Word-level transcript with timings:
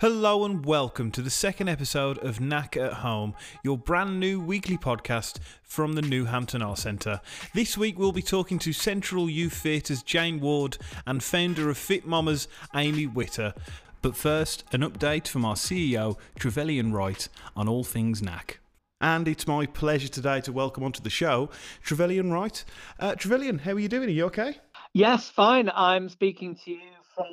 Hello 0.00 0.44
and 0.44 0.66
welcome 0.66 1.12
to 1.12 1.22
the 1.22 1.30
second 1.30 1.68
episode 1.68 2.18
of 2.18 2.40
Knack 2.40 2.76
at 2.76 2.94
Home, 2.94 3.32
your 3.62 3.78
brand 3.78 4.18
new 4.18 4.40
weekly 4.40 4.76
podcast 4.76 5.38
from 5.62 5.92
the 5.92 6.02
Newhampton 6.02 6.62
Art 6.62 6.78
Centre. 6.78 7.20
This 7.54 7.78
week 7.78 7.96
we'll 7.96 8.10
be 8.10 8.20
talking 8.20 8.58
to 8.58 8.72
Central 8.72 9.30
Youth 9.30 9.54
Theatre's 9.62 10.02
Jane 10.02 10.40
Ward 10.40 10.78
and 11.06 11.22
founder 11.22 11.70
of 11.70 11.78
Fit 11.78 12.04
Mamas, 12.06 12.48
Amy 12.74 13.06
Witter. 13.06 13.54
But 14.02 14.16
first, 14.16 14.64
an 14.72 14.80
update 14.80 15.28
from 15.28 15.44
our 15.44 15.54
CEO, 15.54 16.18
Trevelyan 16.36 16.92
Wright, 16.92 17.28
on 17.54 17.68
all 17.68 17.84
things 17.84 18.20
Knack. 18.20 18.58
And 19.00 19.28
it's 19.28 19.46
my 19.46 19.64
pleasure 19.64 20.08
today 20.08 20.40
to 20.40 20.52
welcome 20.52 20.82
onto 20.82 21.02
the 21.02 21.10
show 21.10 21.50
Trevelyan 21.84 22.32
Wright. 22.32 22.64
Uh, 22.98 23.14
Trevelyan, 23.14 23.60
how 23.60 23.72
are 23.72 23.78
you 23.78 23.88
doing? 23.88 24.08
Are 24.08 24.12
you 24.12 24.24
okay? 24.24 24.56
Yes, 24.92 25.30
fine. 25.30 25.70
I'm 25.72 26.08
speaking 26.08 26.56
to 26.64 26.72
you 26.72 26.80
from 27.14 27.26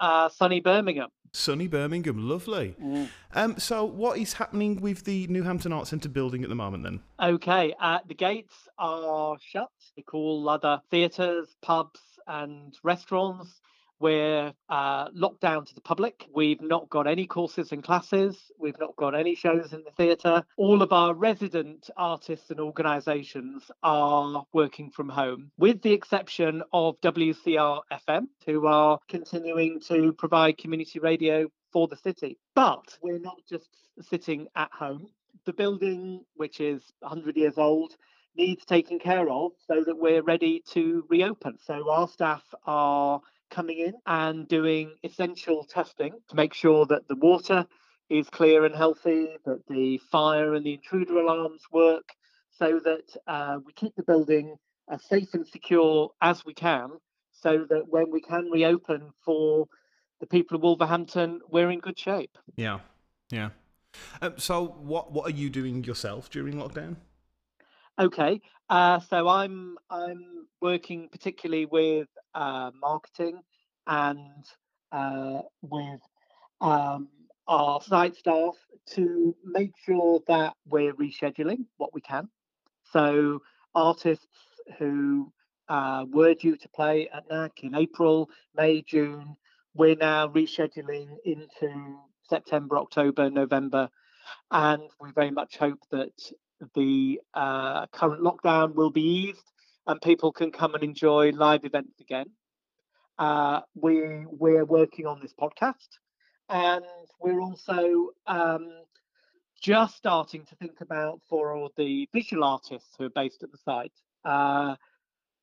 uh, 0.00 0.28
sunny 0.30 0.60
Birmingham. 0.60 1.10
Sunny 1.32 1.68
Birmingham, 1.68 2.28
lovely. 2.28 2.74
Mm. 2.82 3.08
Um, 3.34 3.58
so, 3.58 3.84
what 3.84 4.18
is 4.18 4.34
happening 4.34 4.80
with 4.80 5.04
the 5.04 5.26
Newhampton 5.28 5.72
Art 5.72 5.86
Centre 5.86 6.08
building 6.08 6.42
at 6.42 6.48
the 6.48 6.54
moment 6.54 6.84
then? 6.84 7.00
Okay, 7.20 7.74
uh, 7.80 7.98
the 8.06 8.14
gates 8.14 8.68
are 8.78 9.36
shut. 9.40 9.70
They 9.96 10.02
call 10.02 10.48
other 10.48 10.80
theatres, 10.90 11.56
pubs, 11.62 12.00
and 12.26 12.76
restaurants. 12.82 13.60
We're 14.00 14.52
uh, 14.68 15.08
locked 15.12 15.40
down 15.40 15.64
to 15.66 15.74
the 15.74 15.80
public. 15.80 16.26
We've 16.32 16.60
not 16.60 16.88
got 16.88 17.06
any 17.06 17.26
courses 17.26 17.72
and 17.72 17.82
classes. 17.82 18.50
We've 18.58 18.78
not 18.78 18.94
got 18.96 19.14
any 19.14 19.34
shows 19.34 19.72
in 19.72 19.82
the 19.84 19.90
theatre. 19.90 20.44
All 20.56 20.82
of 20.82 20.92
our 20.92 21.14
resident 21.14 21.90
artists 21.96 22.50
and 22.50 22.60
organisations 22.60 23.70
are 23.82 24.44
working 24.52 24.90
from 24.90 25.08
home, 25.08 25.50
with 25.58 25.82
the 25.82 25.92
exception 25.92 26.62
of 26.72 27.00
WCR 27.00 27.80
FM, 27.92 28.28
who 28.46 28.66
are 28.66 28.98
continuing 29.08 29.80
to 29.88 30.12
provide 30.12 30.58
community 30.58 31.00
radio 31.00 31.48
for 31.72 31.88
the 31.88 31.96
city. 31.96 32.38
But 32.54 32.98
we're 33.02 33.18
not 33.18 33.38
just 33.48 33.68
sitting 34.00 34.46
at 34.54 34.70
home. 34.72 35.08
The 35.44 35.52
building, 35.52 36.24
which 36.34 36.60
is 36.60 36.82
100 37.00 37.36
years 37.36 37.54
old, 37.56 37.94
needs 38.36 38.64
taken 38.64 38.98
care 38.98 39.28
of 39.28 39.52
so 39.66 39.82
that 39.84 39.98
we're 39.98 40.22
ready 40.22 40.62
to 40.70 41.04
reopen. 41.08 41.58
So 41.58 41.90
our 41.90 42.08
staff 42.08 42.42
are 42.64 43.20
coming 43.50 43.78
in 43.78 43.94
and 44.06 44.48
doing 44.48 44.92
essential 45.02 45.64
testing 45.64 46.12
to 46.28 46.36
make 46.36 46.54
sure 46.54 46.86
that 46.86 47.08
the 47.08 47.16
water 47.16 47.66
is 48.10 48.28
clear 48.30 48.64
and 48.64 48.74
healthy, 48.74 49.36
that 49.44 49.66
the 49.68 49.98
fire 50.10 50.54
and 50.54 50.64
the 50.64 50.74
intruder 50.74 51.18
alarms 51.18 51.62
work, 51.70 52.10
so 52.50 52.80
that 52.84 53.16
uh, 53.26 53.58
we 53.64 53.72
keep 53.72 53.94
the 53.96 54.02
building 54.02 54.56
as 54.90 55.02
safe 55.04 55.34
and 55.34 55.46
secure 55.46 56.10
as 56.22 56.44
we 56.44 56.54
can, 56.54 56.90
so 57.32 57.66
that 57.68 57.88
when 57.88 58.10
we 58.10 58.20
can 58.20 58.48
reopen 58.50 59.10
for 59.24 59.66
the 60.20 60.26
people 60.26 60.56
of 60.56 60.62
Wolverhampton, 60.62 61.40
we're 61.50 61.70
in 61.70 61.80
good 61.80 61.98
shape. 61.98 62.36
Yeah, 62.56 62.80
yeah. 63.30 63.50
Um, 64.20 64.34
so, 64.36 64.66
what 64.66 65.12
what 65.12 65.26
are 65.26 65.34
you 65.34 65.50
doing 65.50 65.84
yourself 65.84 66.30
during 66.30 66.54
lockdown? 66.54 66.96
Okay, 68.00 68.40
uh, 68.70 69.00
so 69.00 69.26
I'm 69.26 69.76
I'm 69.90 70.46
working 70.60 71.08
particularly 71.08 71.66
with 71.66 72.06
uh, 72.32 72.70
marketing 72.80 73.40
and 73.88 74.44
uh, 74.92 75.40
with 75.62 76.00
um, 76.60 77.08
our 77.48 77.80
site 77.82 78.14
staff 78.14 78.54
to 78.94 79.34
make 79.44 79.72
sure 79.84 80.20
that 80.28 80.54
we're 80.64 80.94
rescheduling 80.94 81.64
what 81.78 81.92
we 81.92 82.00
can. 82.00 82.28
So 82.92 83.42
artists 83.74 84.26
who 84.78 85.32
uh, 85.68 86.04
were 86.08 86.34
due 86.34 86.56
to 86.56 86.68
play 86.68 87.08
at 87.12 87.28
NAC 87.28 87.64
in 87.64 87.74
April, 87.74 88.30
May, 88.54 88.82
June, 88.82 89.36
we're 89.74 89.96
now 89.96 90.28
rescheduling 90.28 91.16
into 91.24 91.98
September, 92.28 92.78
October, 92.78 93.28
November, 93.28 93.88
and 94.52 94.82
we 95.00 95.10
very 95.10 95.32
much 95.32 95.56
hope 95.56 95.80
that 95.90 96.12
the 96.74 97.20
uh, 97.34 97.86
current 97.88 98.22
lockdown 98.22 98.74
will 98.74 98.90
be 98.90 99.28
eased 99.28 99.52
and 99.86 100.00
people 100.02 100.30
can 100.30 100.52
come 100.52 100.74
and 100.74 100.84
enjoy 100.84 101.30
live 101.30 101.64
events 101.64 101.98
again. 102.00 102.26
Uh, 103.18 103.60
we 103.74 104.26
we're 104.26 104.64
working 104.64 105.06
on 105.06 105.18
this 105.20 105.32
podcast, 105.32 105.88
and 106.48 106.84
we're 107.20 107.40
also 107.40 108.10
um, 108.26 108.68
just 109.60 109.96
starting 109.96 110.44
to 110.44 110.54
think 110.56 110.80
about 110.80 111.20
for 111.28 111.56
all 111.56 111.72
the 111.76 112.08
visual 112.12 112.44
artists 112.44 112.90
who 112.96 113.06
are 113.06 113.10
based 113.10 113.42
at 113.42 113.50
the 113.50 113.58
site, 113.58 113.92
uh, 114.24 114.76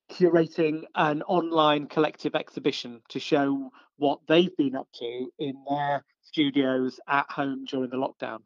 curating 0.10 0.84
an 0.96 1.22
online 1.24 1.88
collective 1.88 2.36
exhibition 2.36 3.02
to 3.10 3.20
show 3.20 3.70
what 3.98 4.20
they've 4.28 4.56
been 4.56 4.76
up 4.76 4.88
to 4.94 5.30
in 5.40 5.56
their 5.70 6.06
studios 6.22 7.00
at 7.10 7.30
home 7.30 7.66
during 7.66 7.90
the 7.90 7.98
lockdown. 7.98 8.40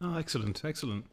Oh, 0.00 0.16
excellent, 0.16 0.64
excellent. 0.64 1.06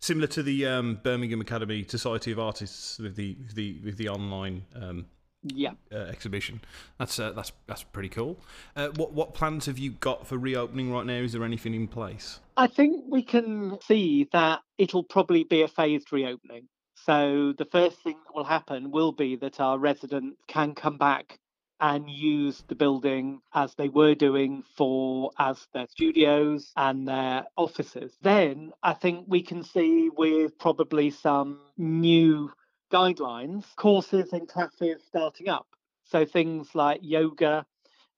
Similar 0.00 0.28
to 0.28 0.42
the 0.42 0.66
um, 0.66 1.00
Birmingham 1.02 1.42
Academy 1.42 1.84
Society 1.86 2.32
of 2.32 2.38
Artists 2.38 2.98
with 2.98 3.16
the 3.16 3.36
with 3.38 3.54
the 3.54 3.78
with 3.84 3.96
the 3.98 4.08
online 4.08 4.64
um, 4.74 5.04
Yeah. 5.42 5.72
uh, 5.92 5.96
exhibition. 5.96 6.62
That's 6.98 7.18
uh, 7.18 7.32
that's 7.32 7.52
that's 7.66 7.82
pretty 7.82 8.08
cool. 8.08 8.38
Uh, 8.74 8.88
what 8.96 9.12
what 9.12 9.34
plans 9.34 9.66
have 9.66 9.76
you 9.78 9.90
got 9.90 10.26
for 10.26 10.38
reopening 10.38 10.90
right 10.90 11.04
now? 11.04 11.18
Is 11.18 11.32
there 11.32 11.44
anything 11.44 11.74
in 11.74 11.86
place? 11.86 12.40
I 12.56 12.66
think 12.66 13.04
we 13.10 13.22
can 13.22 13.78
see 13.86 14.26
that 14.32 14.60
it'll 14.78 15.04
probably 15.04 15.44
be 15.44 15.60
a 15.62 15.68
phased 15.68 16.12
reopening. 16.12 16.68
So 16.94 17.52
the 17.58 17.66
first 17.66 17.98
thing 18.02 18.16
that 18.26 18.34
will 18.34 18.44
happen 18.44 18.90
will 18.90 19.12
be 19.12 19.36
that 19.36 19.60
our 19.60 19.78
residents 19.78 20.38
can 20.48 20.74
come 20.74 20.96
back 20.96 21.38
and 21.80 22.10
use 22.10 22.62
the 22.68 22.74
building 22.74 23.40
as 23.54 23.74
they 23.74 23.88
were 23.88 24.14
doing 24.14 24.62
for 24.76 25.30
as 25.38 25.66
their 25.72 25.86
studios 25.88 26.72
and 26.76 27.08
their 27.08 27.46
offices. 27.56 28.16
Then 28.20 28.72
I 28.82 28.92
think 28.92 29.24
we 29.28 29.42
can 29.42 29.62
see 29.62 30.10
with 30.10 30.58
probably 30.58 31.10
some 31.10 31.60
new 31.78 32.52
guidelines, 32.92 33.64
courses 33.76 34.32
and 34.32 34.48
classes 34.48 35.02
starting 35.06 35.48
up. 35.48 35.66
So 36.04 36.24
things 36.24 36.74
like 36.74 37.00
yoga, 37.02 37.64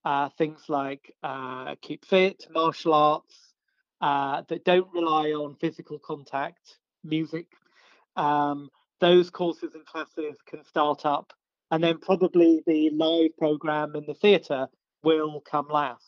uh, 0.04 0.30
things 0.30 0.64
like 0.68 1.14
uh, 1.22 1.74
keep 1.80 2.04
fit, 2.04 2.46
martial 2.50 2.94
arts 2.94 3.52
uh, 4.00 4.42
that 4.48 4.64
don't 4.64 4.92
rely 4.92 5.30
on 5.30 5.54
physical 5.56 5.98
contact, 5.98 6.78
music. 7.04 7.46
Um, 8.16 8.70
those 9.00 9.30
courses 9.30 9.74
and 9.74 9.84
classes 9.84 10.36
can 10.46 10.64
start 10.64 11.04
up, 11.06 11.32
and 11.72 11.82
then 11.82 11.98
probably 11.98 12.62
the 12.66 12.90
live 12.90 13.36
program 13.36 13.96
in 13.96 14.04
the 14.06 14.14
theatre 14.14 14.68
will 15.02 15.40
come 15.40 15.66
last. 15.68 16.04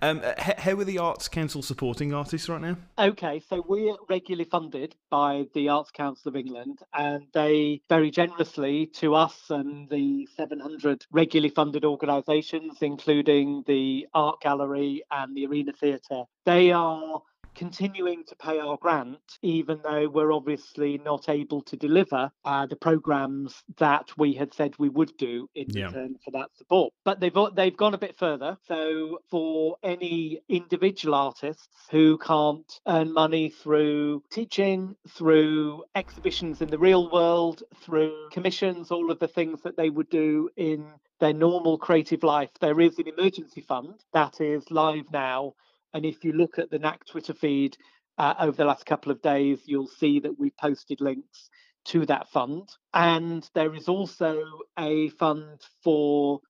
Um, 0.00 0.20
uh, 0.24 0.32
h- 0.38 0.58
how 0.58 0.72
are 0.78 0.84
the 0.84 0.98
Arts 0.98 1.28
Council 1.28 1.62
supporting 1.62 2.12
artists 2.12 2.48
right 2.48 2.60
now? 2.60 2.76
Okay, 2.98 3.40
so 3.48 3.64
we're 3.66 3.96
regularly 4.08 4.48
funded 4.48 4.96
by 5.10 5.46
the 5.54 5.68
Arts 5.68 5.90
Council 5.90 6.30
of 6.30 6.36
England, 6.36 6.80
and 6.94 7.24
they 7.32 7.80
very 7.88 8.10
generously 8.10 8.86
to 8.94 9.14
us 9.14 9.50
and 9.50 9.88
the 9.88 10.26
700 10.36 11.06
regularly 11.10 11.50
funded 11.50 11.84
organisations, 11.84 12.78
including 12.80 13.64
the 13.66 14.06
Art 14.14 14.40
Gallery 14.40 15.04
and 15.10 15.36
the 15.36 15.46
Arena 15.46 15.72
Theatre, 15.72 16.24
they 16.44 16.72
are 16.72 17.22
continuing 17.54 18.24
to 18.26 18.36
pay 18.36 18.58
our 18.60 18.76
grant, 18.76 19.20
even 19.42 19.80
though 19.82 20.08
we're 20.08 20.32
obviously 20.32 20.98
not 20.98 21.28
able 21.28 21.62
to 21.62 21.76
deliver 21.76 22.30
uh, 22.44 22.66
the 22.66 22.76
programs 22.76 23.62
that 23.78 24.08
we 24.18 24.34
had 24.34 24.54
said 24.54 24.74
we 24.78 24.88
would 24.88 25.16
do 25.18 25.48
in 25.54 25.72
Yeah. 25.72 25.92
return 25.92 26.16
for 26.24 26.30
that 26.32 26.50
support. 26.56 26.92
But 27.04 27.20
they've 27.20 27.36
they've 27.54 27.76
gone 27.76 27.94
a 27.94 27.98
bit 27.98 28.18
further. 28.18 28.56
So 28.66 29.18
for 29.30 29.76
any 29.82 30.40
individual 30.48 31.14
artists 31.14 31.68
who 31.90 32.18
can't 32.18 32.70
earn 32.86 33.12
money 33.12 33.50
through 33.50 34.22
teaching, 34.30 34.96
through 35.08 35.84
exhibitions 35.94 36.60
in 36.62 36.70
the 36.70 36.78
real 36.78 37.10
world, 37.10 37.62
through 37.76 38.30
commissions, 38.30 38.90
all 38.90 39.10
of 39.10 39.18
the 39.18 39.28
things 39.28 39.62
that 39.62 39.76
they 39.76 39.90
would 39.90 40.08
do 40.08 40.48
in 40.56 40.92
their 41.20 41.32
normal 41.34 41.78
creative 41.78 42.22
life, 42.22 42.50
there 42.60 42.80
is 42.80 42.98
an 42.98 43.08
emergency 43.08 43.60
fund 43.60 44.00
that 44.12 44.40
is 44.40 44.70
live 44.70 45.10
now 45.12 45.52
and 45.94 46.04
if 46.04 46.24
you 46.24 46.32
look 46.32 46.58
at 46.58 46.70
the 46.70 46.78
NAC 46.78 47.04
Twitter 47.06 47.34
feed 47.34 47.76
uh, 48.18 48.34
over 48.38 48.56
the 48.56 48.64
last 48.64 48.86
couple 48.86 49.12
of 49.12 49.22
days, 49.22 49.60
you'll 49.64 49.86
see 49.86 50.20
that 50.20 50.38
we've 50.38 50.56
posted 50.56 51.00
links 51.00 51.50
to 51.84 52.06
that 52.06 52.28
fund. 52.28 52.68
And 52.94 53.48
there 53.54 53.74
is 53.74 53.88
also 53.88 54.42
a 54.78 55.08
fund 55.10 55.60
for 55.82 56.40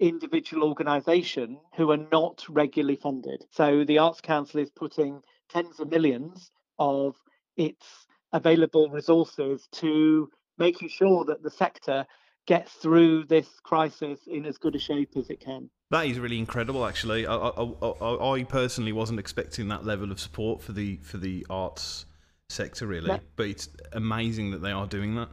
individual 0.00 0.68
organisation 0.68 1.58
who 1.76 1.90
are 1.90 2.06
not 2.12 2.44
regularly 2.48 2.96
funded. 2.96 3.44
So 3.50 3.84
the 3.84 3.98
Arts 3.98 4.20
Council 4.20 4.60
is 4.60 4.70
putting 4.70 5.22
tens 5.50 5.80
of 5.80 5.90
millions 5.90 6.50
of 6.78 7.16
its 7.56 7.84
available 8.32 8.88
resources 8.90 9.66
to 9.72 10.30
making 10.58 10.88
sure 10.88 11.24
that 11.24 11.42
the 11.42 11.50
sector 11.50 12.06
gets 12.48 12.72
through 12.72 13.26
this 13.26 13.46
crisis 13.62 14.20
in 14.26 14.46
as 14.46 14.56
good 14.56 14.74
a 14.74 14.78
shape 14.78 15.10
as 15.16 15.28
it 15.28 15.38
can. 15.38 15.68
That 15.90 16.06
is 16.06 16.18
really 16.18 16.38
incredible, 16.38 16.86
actually. 16.86 17.26
I, 17.26 17.34
I, 17.34 17.62
I, 17.62 18.32
I 18.36 18.44
personally 18.44 18.92
wasn't 18.92 19.20
expecting 19.20 19.68
that 19.68 19.84
level 19.84 20.10
of 20.10 20.18
support 20.18 20.62
for 20.62 20.72
the 20.72 20.96
for 21.02 21.18
the 21.18 21.46
arts 21.50 22.06
sector, 22.48 22.86
really. 22.86 23.08
No. 23.08 23.20
But 23.36 23.48
it's 23.48 23.68
amazing 23.92 24.50
that 24.52 24.62
they 24.62 24.72
are 24.72 24.86
doing 24.86 25.14
that. 25.16 25.28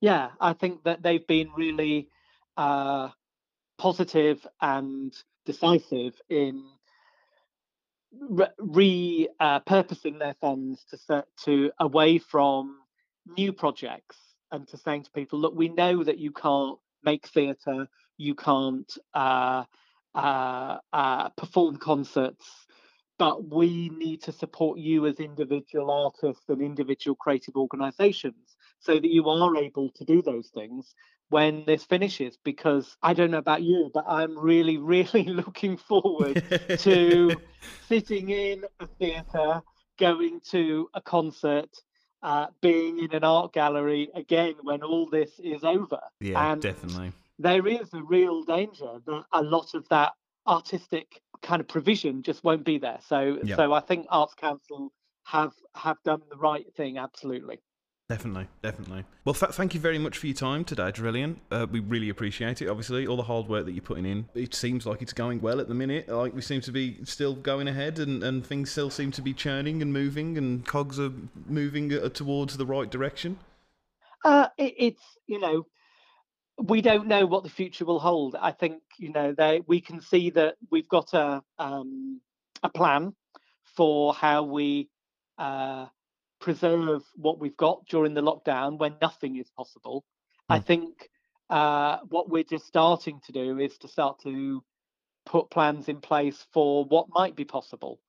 yeah, 0.00 0.30
I 0.38 0.52
think 0.52 0.84
that 0.84 1.02
they've 1.02 1.26
been 1.26 1.48
really 1.56 2.10
uh, 2.58 3.08
positive 3.78 4.46
and 4.60 5.14
decisive 5.46 6.20
in 6.28 6.62
repurposing 8.30 9.26
uh, 9.40 10.18
their 10.18 10.36
funds 10.42 10.84
to 10.90 10.98
set 10.98 11.24
to 11.44 11.70
away 11.80 12.18
from 12.18 12.76
new 13.36 13.52
projects 13.52 14.16
and 14.50 14.66
to 14.68 14.76
saying 14.76 15.04
to 15.04 15.10
people, 15.10 15.38
look, 15.38 15.54
we 15.54 15.68
know 15.68 16.02
that 16.02 16.18
you 16.18 16.32
can't 16.32 16.78
make 17.04 17.26
theatre, 17.28 17.88
you 18.16 18.34
can't 18.34 18.92
uh, 19.14 19.64
uh, 20.14 20.78
uh, 20.92 21.28
perform 21.30 21.76
concerts, 21.76 22.44
but 23.18 23.48
we 23.48 23.88
need 23.90 24.22
to 24.22 24.32
support 24.32 24.78
you 24.78 25.06
as 25.06 25.16
individual 25.16 25.90
artists 25.90 26.48
and 26.48 26.62
individual 26.62 27.16
creative 27.16 27.56
organisations 27.56 28.56
so 28.80 28.94
that 28.94 29.08
you 29.08 29.28
are 29.28 29.56
able 29.56 29.90
to 29.90 30.04
do 30.04 30.22
those 30.22 30.48
things 30.54 30.94
when 31.30 31.64
this 31.66 31.84
finishes. 31.84 32.38
Because 32.44 32.96
I 33.02 33.14
don't 33.14 33.30
know 33.30 33.38
about 33.38 33.62
you, 33.62 33.90
but 33.92 34.04
I'm 34.08 34.38
really, 34.38 34.76
really 34.94 35.24
looking 35.24 35.76
forward 35.76 36.42
to 36.78 37.36
sitting 37.88 38.30
in 38.30 38.64
a 38.80 38.86
theatre, 38.86 39.62
going 39.98 40.40
to 40.50 40.88
a 40.94 41.00
concert, 41.00 41.70
uh, 42.22 42.46
being 42.60 42.98
in 42.98 43.12
an 43.14 43.24
art 43.24 43.52
gallery 43.52 44.10
again 44.14 44.54
when 44.62 44.82
all 44.82 45.06
this 45.06 45.38
is 45.38 45.64
over. 45.64 46.00
Yeah, 46.20 46.52
and 46.52 46.62
definitely. 46.62 47.12
There 47.38 47.66
is 47.66 47.92
a 47.94 48.02
real 48.02 48.42
danger 48.42 48.98
that 49.06 49.24
a 49.32 49.42
lot 49.42 49.74
of 49.74 49.88
that 49.90 50.12
artistic 50.46 51.20
kind 51.42 51.60
of 51.60 51.68
provision 51.68 52.22
just 52.22 52.42
won't 52.42 52.64
be 52.64 52.78
there. 52.78 52.98
So, 53.06 53.38
yep. 53.42 53.56
so 53.56 53.72
I 53.72 53.80
think 53.80 54.06
Arts 54.08 54.34
Council 54.34 54.92
have 55.24 55.52
have 55.74 55.98
done 56.04 56.22
the 56.30 56.36
right 56.36 56.66
thing. 56.74 56.98
Absolutely. 56.98 57.60
Definitely, 58.08 58.48
definitely. 58.62 59.04
Well, 59.26 59.34
th- 59.34 59.52
thank 59.52 59.74
you 59.74 59.80
very 59.80 59.98
much 59.98 60.16
for 60.16 60.28
your 60.28 60.34
time 60.34 60.64
today, 60.64 60.90
Trevelyan. 60.90 61.38
Uh, 61.50 61.66
we 61.70 61.80
really 61.80 62.08
appreciate 62.08 62.62
it. 62.62 62.68
Obviously, 62.68 63.06
all 63.06 63.18
the 63.18 63.22
hard 63.22 63.48
work 63.48 63.66
that 63.66 63.72
you're 63.72 63.82
putting 63.82 64.06
in. 64.06 64.26
It 64.34 64.54
seems 64.54 64.86
like 64.86 65.02
it's 65.02 65.12
going 65.12 65.42
well 65.42 65.60
at 65.60 65.68
the 65.68 65.74
minute. 65.74 66.08
Like 66.08 66.32
we 66.34 66.40
seem 66.40 66.62
to 66.62 66.72
be 66.72 67.04
still 67.04 67.34
going 67.34 67.68
ahead, 67.68 67.98
and, 67.98 68.24
and 68.24 68.46
things 68.46 68.70
still 68.70 68.88
seem 68.88 69.10
to 69.12 69.20
be 69.20 69.34
churning 69.34 69.82
and 69.82 69.92
moving, 69.92 70.38
and 70.38 70.64
cogs 70.64 70.98
are 70.98 71.12
moving 71.46 71.92
uh, 71.92 72.08
towards 72.08 72.56
the 72.56 72.64
right 72.64 72.90
direction. 72.90 73.38
Uh, 74.24 74.48
it, 74.56 74.74
it's 74.78 75.02
you 75.26 75.38
know, 75.38 75.66
we 76.56 76.80
don't 76.80 77.08
know 77.08 77.26
what 77.26 77.42
the 77.42 77.50
future 77.50 77.84
will 77.84 78.00
hold. 78.00 78.34
I 78.40 78.52
think 78.52 78.80
you 78.98 79.12
know 79.12 79.34
they 79.36 79.60
we 79.66 79.82
can 79.82 80.00
see 80.00 80.30
that 80.30 80.54
we've 80.70 80.88
got 80.88 81.12
a 81.12 81.42
um, 81.58 82.22
a 82.62 82.70
plan 82.70 83.14
for 83.76 84.14
how 84.14 84.44
we. 84.44 84.88
Uh, 85.36 85.88
preserve 86.40 87.02
what 87.14 87.38
we've 87.38 87.56
got 87.56 87.86
during 87.86 88.14
the 88.14 88.20
lockdown 88.20 88.78
when 88.78 88.94
nothing 89.00 89.36
is 89.36 89.50
possible. 89.56 90.04
Mm. 90.50 90.54
I 90.54 90.58
hmm. 90.58 90.64
think 90.64 91.10
uh, 91.50 91.98
what 92.08 92.28
we're 92.28 92.44
just 92.44 92.66
starting 92.66 93.20
to 93.26 93.32
do 93.32 93.58
is 93.58 93.76
to 93.78 93.88
start 93.88 94.20
to 94.22 94.62
put 95.26 95.50
plans 95.50 95.88
in 95.88 96.00
place 96.00 96.46
for 96.52 96.84
what 96.84 97.06
might 97.10 97.36
be 97.36 97.44
possible. 97.44 98.00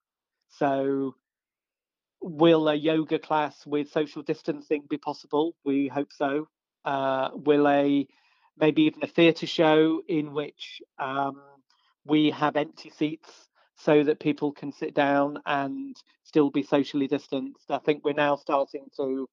So, 0.58 1.16
will 2.22 2.68
a 2.70 2.76
yoga 2.76 3.20
class 3.20 3.66
with 3.66 3.92
social 3.92 4.24
distancing 4.24 4.84
be 4.90 4.98
possible? 4.98 5.56
We 5.64 5.88
hope 5.88 6.12
so. 6.12 6.48
Uh, 6.86 7.30
will 7.34 7.68
a 7.68 8.08
maybe 8.58 8.84
even 8.84 9.04
a 9.04 9.08
theatre 9.08 9.48
show 9.48 10.02
in 10.08 10.34
which 10.34 10.82
um, 10.98 11.42
we 12.06 12.32
have 12.32 12.56
empty 12.56 12.90
seats 12.90 13.49
so 13.80 14.04
that 14.04 14.20
people 14.20 14.52
can 14.52 14.72
sit 14.72 14.94
down 14.94 15.40
and 15.46 15.96
still 16.24 16.50
be 16.50 16.64
socially 16.64 17.08
distanced. 17.08 17.72
I 17.72 17.80
think 17.80 18.04
we're 18.04 18.14
now 18.14 18.36
starting 18.36 18.86
to 18.98 19.28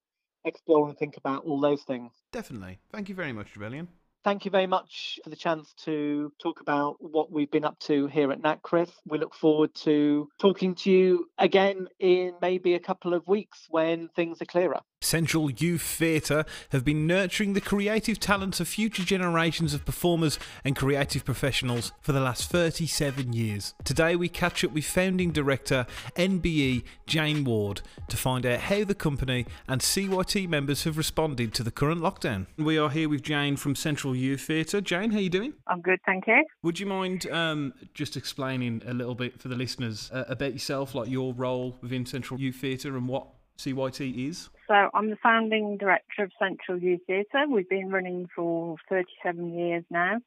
explore 0.45 0.87
and 0.87 0.97
think 0.97 1.17
about 1.17 1.43
all 1.45 1.59
those 1.59 1.83
things. 1.83 2.11
Definitely. 2.31 2.79
Thank 2.91 3.09
you 3.09 3.15
very 3.15 3.33
much, 3.33 3.51
Trevelyan. 3.51 3.87
Thank 4.23 4.45
you 4.45 4.51
very 4.51 4.67
much 4.67 5.19
for 5.23 5.29
the 5.29 5.35
chance 5.35 5.73
to 5.85 6.33
talk 6.41 6.59
about 6.59 6.97
what 6.99 7.31
we've 7.31 7.51
been 7.51 7.63
up 7.63 7.79
to 7.81 8.07
here 8.07 8.31
at 8.31 8.41
NACRIF. 8.41 8.89
We 9.05 9.19
look 9.19 9.33
forward 9.33 9.73
to 9.75 10.27
talking 10.39 10.75
to 10.75 10.91
you 10.91 11.29
again 11.37 11.87
in 11.99 12.33
maybe 12.41 12.73
a 12.73 12.79
couple 12.79 13.13
of 13.13 13.27
weeks 13.27 13.67
when 13.69 14.09
things 14.15 14.41
are 14.41 14.45
clearer. 14.45 14.81
Central 15.01 15.51
Youth 15.51 15.83
Theatre 15.83 16.43
have 16.71 16.83
been 16.83 17.05
nurturing 17.05 17.53
the 17.53 17.61
creative 17.61 18.19
talents 18.19 18.59
of 18.59 18.67
future 18.67 19.03
generations 19.03 19.73
of 19.73 19.85
performers 19.85 20.39
and 20.65 20.75
creative 20.75 21.23
professionals 21.23 21.91
for 22.01 22.11
the 22.11 22.19
last 22.19 22.49
37 22.49 23.31
years. 23.31 23.75
Today 23.83 24.15
we 24.15 24.27
catch 24.27 24.63
up 24.63 24.71
with 24.71 24.85
founding 24.85 25.31
director 25.31 25.85
MBE 26.15 26.83
Jane 27.05 27.43
Ward 27.43 27.81
to 28.09 28.17
find 28.17 28.45
out 28.45 28.59
how 28.61 28.83
the 28.83 28.95
company 28.95 29.45
and 29.67 29.81
CYT 29.81 30.49
members 30.49 30.83
have 30.83 30.97
responded 30.97 31.53
to 31.53 31.63
the 31.63 31.71
current 31.71 32.01
lockdown. 32.01 32.47
We 32.57 32.77
are 32.77 32.89
here 32.89 33.07
with 33.07 33.21
Jane 33.21 33.55
from 33.55 33.75
Central 33.75 34.15
Youth 34.15 34.41
Theatre. 34.41 34.81
Jane, 34.81 35.11
how 35.11 35.19
are 35.19 35.21
you 35.21 35.29
doing? 35.29 35.53
I'm 35.67 35.81
good, 35.81 35.99
thank 36.05 36.25
you. 36.27 36.43
Would 36.63 36.79
you 36.79 36.87
mind 36.87 37.29
um, 37.29 37.73
just 37.93 38.17
explaining 38.17 38.81
a 38.87 38.93
little 38.93 39.15
bit 39.15 39.39
for 39.39 39.47
the 39.47 39.55
listeners 39.55 40.09
uh, 40.11 40.23
about 40.27 40.53
yourself, 40.53 40.95
like 40.95 41.07
your 41.07 41.33
role 41.33 41.77
within 41.81 42.05
Central 42.05 42.39
Youth 42.39 42.55
Theatre 42.55 42.97
and 42.97 43.07
what 43.07 43.27
CYT 43.59 44.27
is? 44.29 44.49
So 44.67 44.89
I'm 44.93 45.09
the 45.09 45.17
founding 45.23 45.77
director 45.77 46.23
of 46.23 46.31
Central 46.37 46.77
Youth 46.77 46.99
Theatre. 47.07 47.45
We've 47.49 47.69
been 47.69 47.89
running 47.89 48.27
for 48.35 48.75
37 48.89 49.57
years 49.57 49.85
now. 49.89 50.17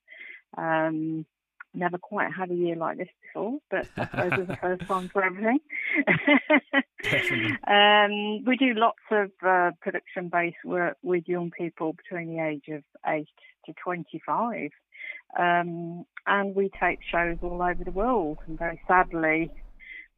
Um, 0.56 1.26
never 1.74 1.98
quite 1.98 2.32
had 2.32 2.50
a 2.50 2.54
year 2.54 2.74
like 2.74 2.96
this 2.96 3.08
before, 3.22 3.58
but 3.70 3.86
I 3.98 4.06
suppose 4.06 4.32
it's 4.38 4.48
the 4.48 4.56
first 4.60 4.86
time 4.86 5.10
for 5.10 5.22
everything. 5.22 5.60
um, 7.68 8.44
we 8.46 8.56
do 8.56 8.72
lots 8.74 8.98
of 9.10 9.30
uh, 9.46 9.72
production-based 9.82 10.64
work 10.64 10.96
with 11.02 11.24
young 11.28 11.50
people 11.50 11.92
between 11.92 12.34
the 12.34 12.42
age 12.42 12.64
of 12.72 12.82
8 13.06 13.28
to 13.66 13.74
25. 13.84 14.70
Um, 15.38 16.06
and 16.26 16.54
we 16.54 16.70
take 16.80 17.00
shows 17.02 17.36
all 17.42 17.62
over 17.62 17.84
the 17.84 17.90
world. 17.90 18.38
And 18.46 18.58
very 18.58 18.80
sadly, 18.88 19.50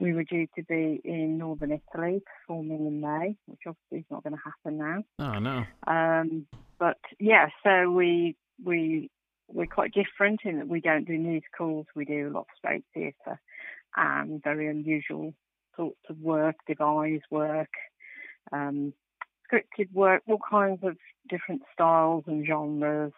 we 0.03 0.13
were 0.13 0.25
due 0.25 0.49
to 0.57 0.65
be 0.65 1.01
in 1.05 1.39
northern 1.39 1.71
Italy 1.71 2.21
performing 2.27 2.87
in 2.87 3.01
May, 3.01 3.37
which 3.47 3.61
obviously 3.69 4.01
is 4.01 4.11
not 4.11 4.25
going 4.25 4.35
to 4.35 4.43
happen 4.45 4.77
now. 4.77 5.05
Oh 5.21 5.39
no. 5.39 5.65
Um, 5.87 6.47
but 6.81 6.99
yeah, 7.21 7.47
so 7.63 7.89
we 7.89 8.37
we 8.65 9.11
we're 9.47 9.67
quite 9.67 9.95
different 9.95 10.41
in 10.45 10.59
that 10.59 10.67
we 10.67 10.81
don't 10.81 11.07
do 11.07 11.17
musicals. 11.17 11.87
We 11.95 12.05
do 12.05 12.29
a 12.29 12.33
lot 12.33 12.47
of 12.51 12.59
stage 12.59 12.83
theatre 12.93 13.41
and 13.97 14.43
very 14.43 14.67
unusual 14.69 15.35
sorts 15.77 16.01
of 16.11 16.19
work, 16.19 16.57
devised 16.67 17.25
work, 17.31 17.71
um, 18.51 18.93
scripted 19.47 19.93
work, 19.93 20.23
all 20.27 20.41
kinds 20.51 20.81
of 20.83 20.97
different 21.29 21.63
styles 21.73 22.25
and 22.27 22.45
genres, 22.45 23.13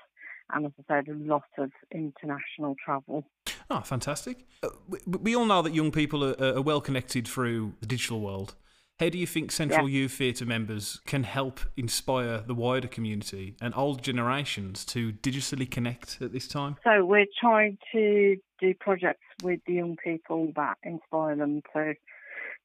and 0.53 0.67
as 0.67 0.73
I 0.79 0.97
said, 0.97 1.09
a 1.09 1.15
lot 1.15 1.45
of 1.57 1.71
international 1.91 2.77
travel. 2.85 3.25
Oh, 3.71 3.81
fantastic. 3.81 4.47
Uh, 4.63 4.69
we, 4.89 4.99
we, 5.07 5.37
all 5.37 5.47
know 5.47 5.63
that 5.63 5.75
young 5.75 5.91
people 5.91 6.25
are, 6.25 6.57
are, 6.57 6.63
well 6.63 6.81
connected 6.81 7.27
through 7.27 7.75
the 7.81 7.87
digital 7.87 8.21
world. 8.21 8.55
How 9.01 9.09
do 9.09 9.19
you 9.19 9.27
think 9.27 9.51
Central 9.51 9.89
yeah. 9.89 10.03
Youth 10.03 10.13
Theatre 10.13 10.47
members 10.47 11.01
can 11.05 11.25
help 11.25 11.61
inspire 11.77 12.39
the 12.39 12.55
wider 12.55 12.87
community 12.87 13.56
and 13.61 13.75
old 13.75 14.03
generations 14.03 14.85
to 14.87 15.13
digitally 15.13 15.69
connect 15.69 16.19
at 16.21 16.33
this 16.33 16.47
time? 16.47 16.77
So, 16.85 17.05
we're 17.05 17.27
trying 17.41 17.79
to 17.93 18.37
do 18.61 18.75
projects 18.79 19.25
with 19.43 19.61
the 19.67 19.75
young 19.75 19.97
people 19.97 20.53
that 20.55 20.77
inspire 20.85 21.35
them 21.35 21.63
to 21.75 21.94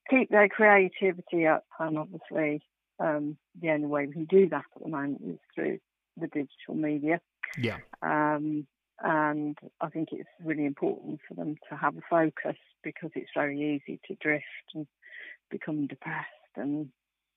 keep 0.09 0.29
their 0.29 0.49
creativity 0.49 1.47
up, 1.47 1.65
and 1.79 1.97
obviously, 1.97 2.61
um, 2.99 3.37
the 3.59 3.71
only 3.71 3.87
way 3.87 4.05
we 4.05 4.13
can 4.13 4.25
do 4.25 4.49
that 4.49 4.65
at 4.75 4.83
the 4.83 4.89
moment 4.89 5.21
is 5.25 5.39
through 5.55 5.79
the 6.17 6.27
digital 6.27 6.75
media. 6.75 7.19
Yeah. 7.57 7.77
Um, 8.01 8.67
and 9.01 9.57
I 9.81 9.89
think 9.89 10.09
it's 10.11 10.29
really 10.43 10.65
important 10.65 11.19
for 11.27 11.33
them 11.33 11.55
to 11.69 11.75
have 11.75 11.95
a 11.97 12.01
focus 12.09 12.57
because 12.83 13.11
it's 13.15 13.31
very 13.35 13.57
easy 13.59 13.99
to 14.07 14.15
drift 14.21 14.45
and 14.73 14.87
become 15.49 15.87
depressed 15.87 16.27
and 16.55 16.89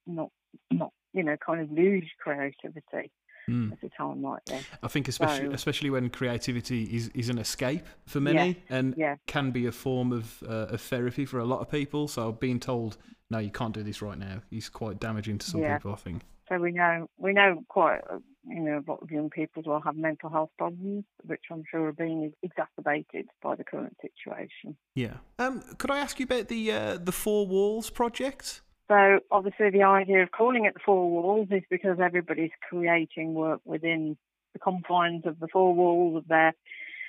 not 0.06 0.30
not 0.70 0.92
you 1.12 1.22
know 1.22 1.36
kind 1.44 1.60
of 1.60 1.70
lose 1.70 2.08
creativity 2.18 3.10
mm. 3.48 3.72
at 3.72 3.82
a 3.82 3.88
time 3.90 4.22
like 4.22 4.44
this. 4.46 4.64
I 4.82 4.88
think 4.88 5.08
especially 5.08 5.48
so, 5.48 5.52
especially 5.52 5.90
when 5.90 6.10
creativity 6.10 6.84
is, 6.84 7.08
is 7.14 7.28
an 7.28 7.38
escape 7.38 7.86
for 8.06 8.20
many 8.20 8.48
yeah, 8.48 8.76
and 8.76 8.94
yeah. 8.96 9.16
can 9.26 9.50
be 9.50 9.66
a 9.66 9.72
form 9.72 10.12
of 10.12 10.42
uh, 10.48 10.72
of 10.72 10.80
therapy 10.80 11.24
for 11.24 11.38
a 11.38 11.44
lot 11.44 11.60
of 11.60 11.70
people. 11.70 12.08
So 12.08 12.32
being 12.32 12.60
told 12.60 12.96
no, 13.30 13.38
you 13.38 13.50
can't 13.50 13.72
do 13.72 13.82
this 13.82 14.02
right 14.02 14.18
now 14.18 14.42
is 14.50 14.68
quite 14.68 15.00
damaging 15.00 15.38
to 15.38 15.46
some 15.46 15.62
yeah. 15.62 15.76
people. 15.76 15.92
I 15.92 15.96
think. 15.96 16.22
So 16.52 16.58
we 16.58 16.72
know 16.72 17.08
we 17.16 17.32
know 17.32 17.64
quite 17.68 18.00
you 18.46 18.60
know 18.60 18.82
a 18.86 18.90
lot 18.90 19.00
of 19.00 19.10
young 19.10 19.30
people 19.30 19.62
will 19.64 19.80
have 19.80 19.96
mental 19.96 20.28
health 20.28 20.50
problems, 20.58 21.04
which 21.24 21.44
I'm 21.50 21.62
sure 21.70 21.86
are 21.86 21.92
being 21.92 22.30
exacerbated 22.42 23.28
by 23.42 23.54
the 23.54 23.64
current 23.64 23.96
situation. 24.02 24.76
Yeah. 24.94 25.14
Um, 25.38 25.62
could 25.78 25.90
I 25.90 26.00
ask 26.00 26.20
you 26.20 26.24
about 26.24 26.48
the 26.48 26.72
uh, 26.72 26.98
the 26.98 27.12
Four 27.12 27.46
Walls 27.46 27.88
project? 27.88 28.60
So 28.88 29.20
obviously 29.30 29.70
the 29.70 29.84
idea 29.84 30.22
of 30.22 30.30
calling 30.32 30.66
it 30.66 30.74
the 30.74 30.80
Four 30.84 31.10
Walls 31.10 31.48
is 31.50 31.62
because 31.70 31.98
everybody's 31.98 32.50
creating 32.68 33.32
work 33.32 33.60
within 33.64 34.18
the 34.52 34.58
confines 34.58 35.24
of 35.24 35.40
the 35.40 35.48
four 35.50 35.72
walls 35.74 36.16
of 36.16 36.28
their 36.28 36.52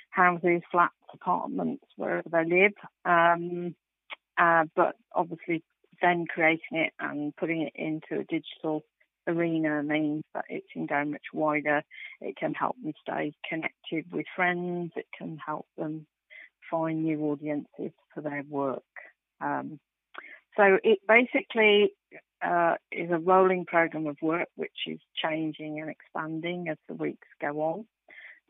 houses, 0.08 0.62
flats, 0.70 0.94
apartments, 1.12 1.84
wherever 1.96 2.28
they 2.30 2.44
live. 2.46 2.72
Um, 3.04 3.74
uh, 4.38 4.64
but 4.74 4.96
obviously 5.14 5.62
then 6.00 6.24
creating 6.26 6.72
it 6.72 6.94
and 6.98 7.36
putting 7.36 7.60
it 7.60 7.72
into 7.74 8.20
a 8.20 8.24
digital 8.24 8.84
arena 9.26 9.82
means 9.82 10.24
that 10.34 10.44
it 10.48 10.64
can 10.72 10.86
go 10.86 11.04
much 11.04 11.26
wider. 11.32 11.82
It 12.20 12.36
can 12.36 12.54
help 12.54 12.76
them 12.82 12.92
stay 13.00 13.34
connected 13.48 14.10
with 14.12 14.26
friends. 14.34 14.92
It 14.96 15.06
can 15.16 15.38
help 15.44 15.66
them 15.76 16.06
find 16.70 17.04
new 17.04 17.20
audiences 17.30 17.92
for 18.12 18.20
their 18.20 18.44
work. 18.48 18.82
Um, 19.40 19.78
so 20.56 20.78
it 20.82 21.00
basically 21.08 21.92
uh, 22.42 22.74
is 22.92 23.10
a 23.10 23.18
rolling 23.18 23.64
program 23.64 24.06
of 24.06 24.16
work 24.22 24.48
which 24.56 24.86
is 24.86 25.00
changing 25.22 25.80
and 25.80 25.90
expanding 25.90 26.68
as 26.68 26.76
the 26.88 26.94
weeks 26.94 27.28
go 27.40 27.60
on. 27.60 27.86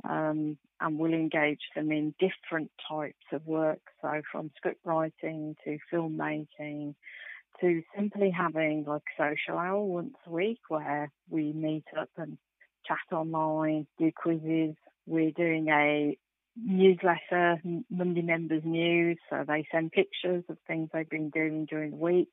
Um, 0.02 0.58
and 0.80 0.98
we'll 0.98 1.14
engage 1.14 1.60
them 1.74 1.92
in 1.92 2.14
different 2.18 2.70
types 2.88 3.24
of 3.32 3.46
work, 3.46 3.80
so 4.02 4.22
from 4.30 4.50
script 4.56 4.80
writing 4.84 5.56
to 5.64 5.78
filmmaking 5.92 6.94
to 7.64 7.82
simply 7.96 8.30
having 8.30 8.84
like 8.86 9.02
a 9.18 9.22
social 9.22 9.58
hour 9.58 9.82
once 9.82 10.14
a 10.26 10.30
week 10.30 10.60
where 10.68 11.10
we 11.30 11.52
meet 11.52 11.84
up 11.98 12.10
and 12.18 12.36
chat 12.86 12.98
online, 13.16 13.86
do 13.98 14.12
quizzes. 14.14 14.76
We're 15.06 15.30
doing 15.30 15.68
a 15.68 16.18
newsletter, 16.56 17.60
Monday 17.90 18.22
Members 18.22 18.62
News, 18.64 19.18
so 19.30 19.44
they 19.46 19.66
send 19.72 19.92
pictures 19.92 20.44
of 20.48 20.58
things 20.66 20.90
they've 20.92 21.08
been 21.08 21.30
doing 21.30 21.64
during 21.64 21.92
the 21.92 21.96
week, 21.96 22.32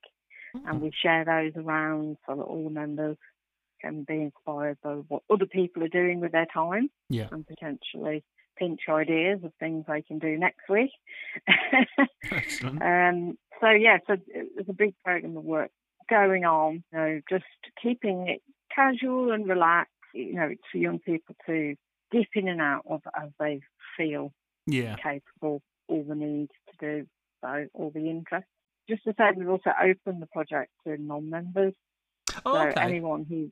and 0.66 0.82
we 0.82 0.92
share 1.02 1.24
those 1.24 1.52
around 1.56 2.18
so 2.26 2.36
that 2.36 2.42
all 2.42 2.64
the 2.64 2.70
members 2.70 3.16
can 3.80 4.04
be 4.04 4.22
inspired 4.22 4.76
by 4.82 4.94
what 5.08 5.22
other 5.30 5.46
people 5.46 5.82
are 5.82 5.88
doing 5.88 6.20
with 6.20 6.32
their 6.32 6.46
time, 6.52 6.90
yeah. 7.08 7.28
and 7.32 7.46
potentially 7.46 8.22
pinch 8.58 8.80
ideas 8.88 9.40
of 9.44 9.52
things 9.58 9.84
they 9.88 10.02
can 10.02 10.18
do 10.18 10.36
next 10.38 10.68
week. 10.68 10.90
Excellent. 12.30 12.82
Um, 12.82 13.38
so 13.62 13.70
yeah, 13.70 13.98
so 14.06 14.16
there's 14.26 14.68
a 14.68 14.72
big 14.72 14.94
program 15.04 15.36
of 15.36 15.44
work 15.44 15.70
going 16.10 16.44
on. 16.44 16.82
You 16.92 16.98
know, 16.98 17.20
just 17.30 17.44
keeping 17.82 18.28
it 18.28 18.42
casual 18.74 19.32
and 19.32 19.48
relaxed. 19.48 19.92
You 20.14 20.34
know, 20.34 20.48
it's 20.48 20.62
for 20.70 20.78
young 20.78 20.98
people 20.98 21.36
to 21.46 21.74
dip 22.10 22.28
in 22.34 22.48
and 22.48 22.60
out 22.60 22.84
of 22.88 23.02
as 23.16 23.30
they 23.38 23.60
feel 23.96 24.32
yeah. 24.66 24.96
capable, 24.96 25.62
or 25.88 26.04
the 26.04 26.14
need 26.14 26.48
to 26.70 26.76
do 26.80 27.06
so, 27.40 27.66
all 27.74 27.90
the 27.90 28.10
interest. 28.10 28.46
Just 28.88 29.04
to 29.04 29.14
say, 29.16 29.30
we've 29.36 29.48
also 29.48 29.70
opened 29.80 30.20
the 30.20 30.26
project 30.26 30.70
to 30.86 31.00
non-members. 31.00 31.74
Oh, 32.44 32.54
so 32.54 32.68
okay. 32.68 32.80
anyone 32.80 33.24
who 33.28 33.50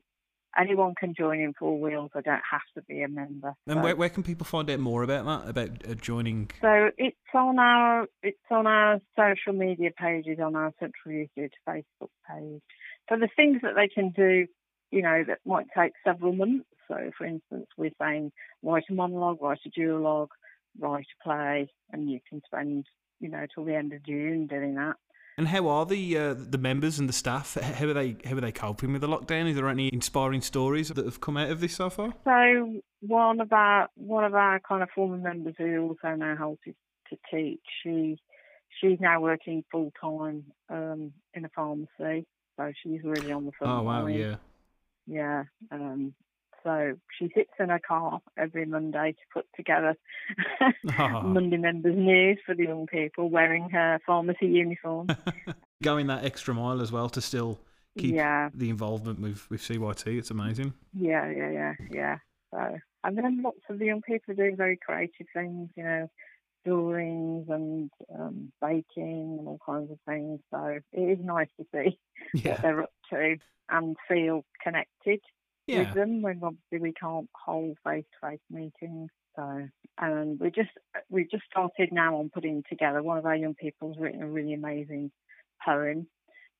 anyone 0.57 0.95
can 0.99 1.13
join 1.13 1.39
in 1.39 1.53
Four 1.53 1.77
Walls. 1.77 2.11
I 2.15 2.21
don't 2.21 2.41
have 2.49 2.61
to 2.75 2.81
be 2.83 3.01
a 3.01 3.07
member. 3.07 3.53
And 3.67 3.81
where, 3.81 3.95
where 3.95 4.09
can 4.09 4.23
people 4.23 4.45
find 4.45 4.69
out 4.69 4.79
more 4.79 5.03
about 5.03 5.25
that? 5.25 5.49
About 5.49 5.69
uh, 5.89 5.95
joining? 5.95 6.51
So 6.61 6.89
it's 6.97 7.17
on 7.33 7.59
our 7.59 8.07
it's 8.21 8.37
on 8.49 8.67
our 8.67 8.99
social 9.17 9.53
media 9.53 9.91
pages 9.97 10.39
on 10.43 10.55
our 10.55 10.73
Central 10.79 11.25
Theatre 11.35 11.49
Facebook 11.67 12.09
page. 12.29 12.61
So 13.09 13.17
the 13.17 13.29
things 13.35 13.61
that 13.63 13.73
they 13.75 13.87
can 13.87 14.11
do, 14.11 14.47
you 14.91 15.01
know, 15.01 15.23
that 15.27 15.39
might 15.45 15.67
take 15.77 15.93
several 16.05 16.33
months. 16.33 16.65
So 16.87 17.11
for 17.17 17.25
instance, 17.25 17.67
we're 17.77 17.91
saying 18.01 18.31
write 18.63 18.83
a 18.89 18.93
monologue, 18.93 19.41
write 19.41 19.59
a 19.65 19.79
duologue, 19.79 20.29
write 20.79 21.05
a 21.19 21.23
play, 21.23 21.69
and 21.91 22.09
you 22.09 22.19
can 22.29 22.41
spend 22.45 22.85
you 23.19 23.29
know 23.29 23.45
till 23.53 23.65
the 23.65 23.75
end 23.75 23.93
of 23.93 24.03
June 24.03 24.47
doing 24.47 24.75
that. 24.75 24.95
And 25.41 25.47
how 25.47 25.67
are 25.69 25.87
the 25.87 26.17
uh, 26.19 26.35
the 26.37 26.59
members 26.59 26.99
and 26.99 27.09
the 27.09 27.13
staff? 27.13 27.55
How 27.55 27.87
are 27.87 27.93
they 27.95 28.15
how 28.25 28.37
are 28.37 28.41
they 28.41 28.51
coping 28.51 28.93
with 28.93 29.01
the 29.01 29.07
lockdown? 29.07 29.49
Is 29.49 29.55
there 29.55 29.69
any 29.69 29.89
inspiring 29.91 30.41
stories 30.41 30.89
that 30.89 31.03
have 31.03 31.19
come 31.19 31.35
out 31.35 31.49
of 31.49 31.59
this 31.61 31.75
so 31.77 31.89
far? 31.89 32.13
So 32.25 32.81
one 32.99 33.41
of 33.41 33.51
our 33.51 33.89
one 33.95 34.23
of 34.23 34.35
our 34.35 34.59
kind 34.59 34.83
of 34.83 34.89
former 34.93 35.17
members 35.17 35.55
who 35.57 35.81
also 35.87 36.15
now 36.15 36.35
helps 36.37 36.61
to 36.65 37.17
teach, 37.33 37.59
she 37.81 38.19
she's 38.79 38.99
now 38.99 39.19
working 39.19 39.63
full 39.71 39.91
time 39.99 40.43
um, 40.69 41.11
in 41.33 41.43
a 41.43 41.49
pharmacy. 41.55 42.27
So 42.55 42.71
she's 42.83 43.01
really 43.03 43.31
on 43.31 43.45
the 43.45 43.51
front 43.57 43.73
Oh 43.73 43.81
wow, 43.81 44.03
line. 44.03 44.13
yeah. 44.13 44.35
Yeah. 45.07 45.43
Um, 45.71 46.13
so 46.63 46.93
she 47.17 47.29
sits 47.35 47.51
in 47.59 47.69
her 47.69 47.79
car 47.85 48.21
every 48.37 48.65
Monday 48.65 49.11
to 49.13 49.33
put 49.33 49.45
together 49.55 49.95
Oh. 50.99 51.21
Monday 51.23 51.57
members 51.57 51.95
news 51.95 52.39
for 52.45 52.55
the 52.55 52.63
young 52.63 52.87
people 52.87 53.29
wearing 53.29 53.69
her 53.71 53.99
pharmacy 54.05 54.47
uniform. 54.47 55.07
Going 55.83 56.07
that 56.07 56.23
extra 56.25 56.53
mile 56.53 56.81
as 56.81 56.91
well 56.91 57.09
to 57.09 57.21
still 57.21 57.59
keep 57.97 58.15
yeah, 58.15 58.49
the 58.53 58.69
involvement 58.69 59.19
with, 59.19 59.49
with 59.49 59.61
CYT. 59.61 60.17
It's 60.17 60.31
amazing. 60.31 60.73
yeah, 60.93 61.29
yeah, 61.29 61.49
yeah, 61.49 61.73
yeah. 61.89 62.17
So 62.51 62.77
and 63.03 63.17
then 63.17 63.41
lots 63.41 63.61
of 63.69 63.79
the 63.79 63.85
young 63.85 64.01
people 64.01 64.33
are 64.33 64.35
doing 64.35 64.55
very 64.55 64.77
creative 64.77 65.27
things, 65.33 65.69
you 65.75 65.83
know, 65.83 66.07
drawings 66.65 67.47
and 67.49 67.89
um, 68.13 68.51
baking 68.61 69.37
and 69.39 69.47
all 69.47 69.59
kinds 69.65 69.91
of 69.91 69.97
things. 70.07 70.39
So 70.51 70.79
it 70.91 71.01
is 71.01 71.17
nice 71.23 71.49
to 71.59 71.65
see 71.73 71.99
what 72.43 72.61
they're 72.61 72.83
up 72.83 72.93
to 73.11 73.37
and 73.69 73.95
feel 74.07 74.45
connected 74.63 75.21
Yeah. 75.71 75.79
with 75.79 75.93
them 75.93 76.21
when 76.21 76.41
obviously 76.43 76.79
we 76.79 76.93
can't 76.93 77.29
hold 77.33 77.77
face 77.83 78.05
to 78.13 78.29
face 78.29 78.39
meetings. 78.49 79.09
So, 79.35 79.67
and 79.97 80.39
we 80.39 80.51
just 80.51 80.71
we've 81.09 81.31
just 81.31 81.43
started 81.49 81.89
now 81.91 82.17
on 82.17 82.29
putting 82.29 82.63
together. 82.69 83.01
One 83.01 83.17
of 83.17 83.25
our 83.25 83.35
young 83.35 83.55
people's 83.55 83.97
written 83.97 84.21
a 84.21 84.27
really 84.27 84.53
amazing 84.53 85.11
poem, 85.65 86.07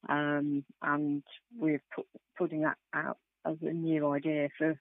um, 0.07 0.63
and 0.81 1.23
we're 1.57 1.81
put, 1.93 2.05
putting 2.37 2.61
that 2.61 2.77
out 2.93 3.17
as 3.45 3.57
a 3.61 3.73
new 3.73 4.09
idea 4.11 4.49
for 4.57 4.79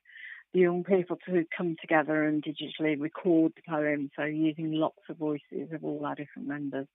the 0.52 0.60
young 0.60 0.84
people 0.84 1.16
to 1.26 1.44
come 1.56 1.76
together 1.80 2.24
and 2.24 2.44
digitally 2.44 3.00
record 3.00 3.52
the 3.56 3.62
poem. 3.68 4.10
So 4.16 4.24
using 4.24 4.72
lots 4.72 5.02
of 5.08 5.16
voices 5.16 5.72
of 5.72 5.84
all 5.84 6.04
our 6.04 6.14
different 6.14 6.48
members 6.48 6.86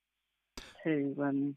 to 0.85 1.15
um, 1.21 1.55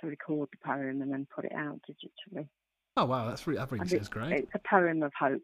to 0.00 0.06
record 0.06 0.48
the 0.50 0.68
poem 0.68 1.02
and 1.02 1.12
then 1.12 1.26
put 1.34 1.44
it 1.44 1.52
out 1.54 1.80
digitally. 1.88 2.48
Oh 2.96 3.04
wow, 3.04 3.28
that's 3.28 3.46
really, 3.46 3.58
that 3.58 3.70
really 3.70 3.86
sounds 3.88 4.08
great. 4.08 4.32
It's 4.32 4.50
a 4.54 4.60
poem 4.68 5.02
of 5.02 5.12
hope. 5.18 5.42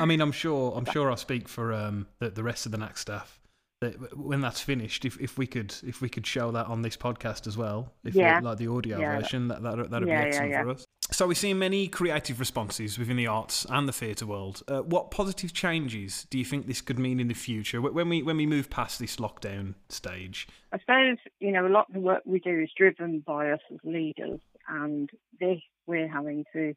I 0.00 0.04
mean, 0.06 0.20
I'm 0.20 0.32
sure 0.32 0.72
I'm 0.76 0.84
sure 0.92 1.10
I'll 1.10 1.16
speak 1.16 1.48
for 1.48 1.72
um, 1.72 2.06
the 2.18 2.30
the 2.30 2.42
rest 2.42 2.66
of 2.66 2.72
the 2.72 2.78
NAC 2.78 2.98
staff 2.98 3.38
that 3.80 4.16
when 4.18 4.40
that's 4.40 4.60
finished, 4.60 5.04
if, 5.04 5.20
if 5.20 5.38
we 5.38 5.46
could 5.46 5.74
if 5.86 6.00
we 6.00 6.08
could 6.08 6.26
show 6.26 6.50
that 6.50 6.66
on 6.66 6.82
this 6.82 6.96
podcast 6.96 7.46
as 7.46 7.56
well, 7.56 7.92
if 8.04 8.14
Yeah. 8.14 8.40
like 8.42 8.58
the 8.58 8.66
audio 8.68 8.98
Yeah. 9.00 9.16
version, 9.18 9.48
that 9.48 9.62
that 9.62 9.90
that'd 9.90 10.08
Yeah, 10.08 10.22
be 10.22 10.26
excellent 10.28 10.54
for 10.54 10.70
us. 10.70 10.84
So 11.10 11.26
we've 11.26 11.38
seen 11.38 11.58
many 11.58 11.88
creative 11.88 12.38
responses 12.38 12.98
within 12.98 13.16
the 13.16 13.26
arts 13.28 13.64
and 13.70 13.88
the 13.88 13.94
theatre 13.94 14.26
world. 14.26 14.62
Uh, 14.68 14.80
what 14.82 15.10
positive 15.10 15.54
changes 15.54 16.26
do 16.28 16.38
you 16.38 16.44
think 16.44 16.66
this 16.66 16.82
could 16.82 16.98
mean 16.98 17.18
in 17.18 17.28
the 17.28 17.34
future 17.34 17.80
when 17.80 18.08
we 18.10 18.22
when 18.22 18.36
we 18.36 18.46
move 18.46 18.68
past 18.68 18.98
this 18.98 19.16
lockdown 19.16 19.74
stage? 19.88 20.48
I 20.72 20.78
suppose, 20.80 21.16
you 21.40 21.50
know, 21.52 21.66
a 21.66 21.70
lot 21.70 21.86
of 21.88 21.94
the 21.94 22.00
work 22.00 22.22
we 22.26 22.40
do 22.40 22.60
is 22.60 22.70
driven 22.76 23.20
by 23.20 23.52
us 23.52 23.60
as 23.72 23.78
leaders, 23.84 24.40
and 24.68 25.08
this 25.40 25.60
we're 25.86 26.08
having 26.08 26.44
to 26.52 26.74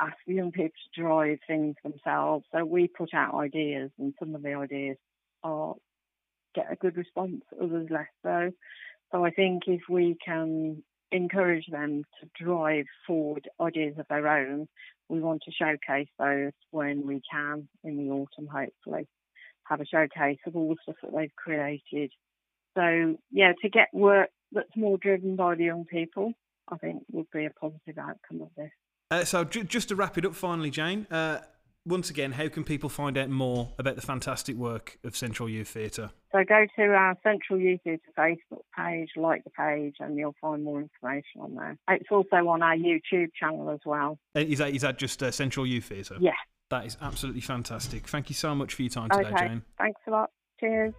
ask 0.00 0.16
the 0.26 0.34
young 0.34 0.50
people 0.50 0.70
to 0.94 1.02
drive 1.02 1.38
things 1.46 1.76
themselves. 1.82 2.44
So 2.52 2.64
we 2.64 2.88
put 2.88 3.14
out 3.14 3.34
ideas, 3.34 3.90
and 3.98 4.14
some 4.18 4.34
of 4.34 4.42
the 4.42 4.54
ideas 4.54 4.96
are 5.42 5.74
get 6.54 6.72
a 6.72 6.76
good 6.76 6.96
response, 6.96 7.42
others 7.60 7.88
less 7.90 8.08
so. 8.22 8.50
So 9.12 9.24
I 9.24 9.30
think 9.30 9.64
if 9.66 9.82
we 9.88 10.16
can 10.24 10.82
encourage 11.12 11.66
them 11.70 12.04
to 12.20 12.44
drive 12.44 12.86
forward 13.06 13.48
ideas 13.60 13.94
of 13.98 14.06
their 14.08 14.26
own, 14.28 14.66
we 15.08 15.20
want 15.20 15.42
to 15.44 15.52
showcase 15.52 16.08
those 16.18 16.52
when 16.70 17.06
we 17.06 17.20
can 17.30 17.68
in 17.82 17.96
the 17.96 18.12
autumn, 18.12 18.46
hopefully. 18.46 19.08
Have 19.64 19.80
a 19.80 19.86
showcase 19.86 20.38
of 20.46 20.56
all 20.56 20.68
the 20.68 20.76
stuff 20.82 20.96
that 21.02 21.12
they've 21.16 21.34
created. 21.36 22.12
So, 22.76 23.16
yeah, 23.30 23.52
to 23.62 23.68
get 23.68 23.88
work 23.92 24.30
that's 24.52 24.76
more 24.76 24.98
driven 24.98 25.36
by 25.36 25.56
the 25.56 25.64
young 25.64 25.84
people, 25.84 26.32
I 26.70 26.76
think 26.76 27.02
would 27.12 27.30
be 27.32 27.44
a 27.46 27.50
positive 27.50 27.98
outcome 27.98 28.42
of 28.42 28.48
this. 28.56 28.70
Uh, 29.10 29.24
so 29.24 29.44
ju- 29.44 29.64
just 29.64 29.88
to 29.88 29.96
wrap 29.96 30.16
it 30.18 30.24
up, 30.24 30.34
finally, 30.34 30.70
Jane. 30.70 31.06
Uh, 31.10 31.40
once 31.86 32.10
again, 32.10 32.32
how 32.32 32.46
can 32.48 32.62
people 32.62 32.88
find 32.88 33.16
out 33.16 33.30
more 33.30 33.70
about 33.78 33.96
the 33.96 34.02
fantastic 34.02 34.54
work 34.54 34.98
of 35.02 35.16
Central 35.16 35.48
Youth 35.48 35.68
Theatre? 35.68 36.10
So 36.30 36.44
go 36.44 36.66
to 36.76 36.82
our 36.92 37.16
Central 37.22 37.58
Youth 37.58 37.80
Theatre 37.82 38.02
Facebook 38.16 38.62
page, 38.76 39.08
like 39.16 39.42
the 39.44 39.50
page, 39.50 39.96
and 39.98 40.16
you'll 40.16 40.34
find 40.40 40.62
more 40.62 40.78
information 40.80 41.40
on 41.40 41.54
there. 41.56 41.76
It's 41.88 42.10
also 42.10 42.36
on 42.48 42.62
our 42.62 42.76
YouTube 42.76 43.30
channel 43.38 43.70
as 43.70 43.80
well. 43.84 44.18
Uh, 44.36 44.40
Is 44.40 44.58
that 44.58 44.74
is 44.74 44.82
that 44.82 44.98
just 44.98 45.22
uh, 45.22 45.30
Central 45.30 45.66
Youth 45.66 45.86
Theatre? 45.86 46.16
Yeah. 46.20 46.32
That 46.68 46.86
is 46.86 46.96
absolutely 47.00 47.40
fantastic. 47.40 48.06
Thank 48.06 48.28
you 48.28 48.34
so 48.34 48.54
much 48.54 48.74
for 48.74 48.82
your 48.82 48.90
time 48.90 49.08
today, 49.10 49.28
Okay. 49.30 49.48
Jane. 49.48 49.62
Thanks 49.78 50.00
a 50.06 50.10
lot. 50.10 50.30
Cheers. 50.60 50.92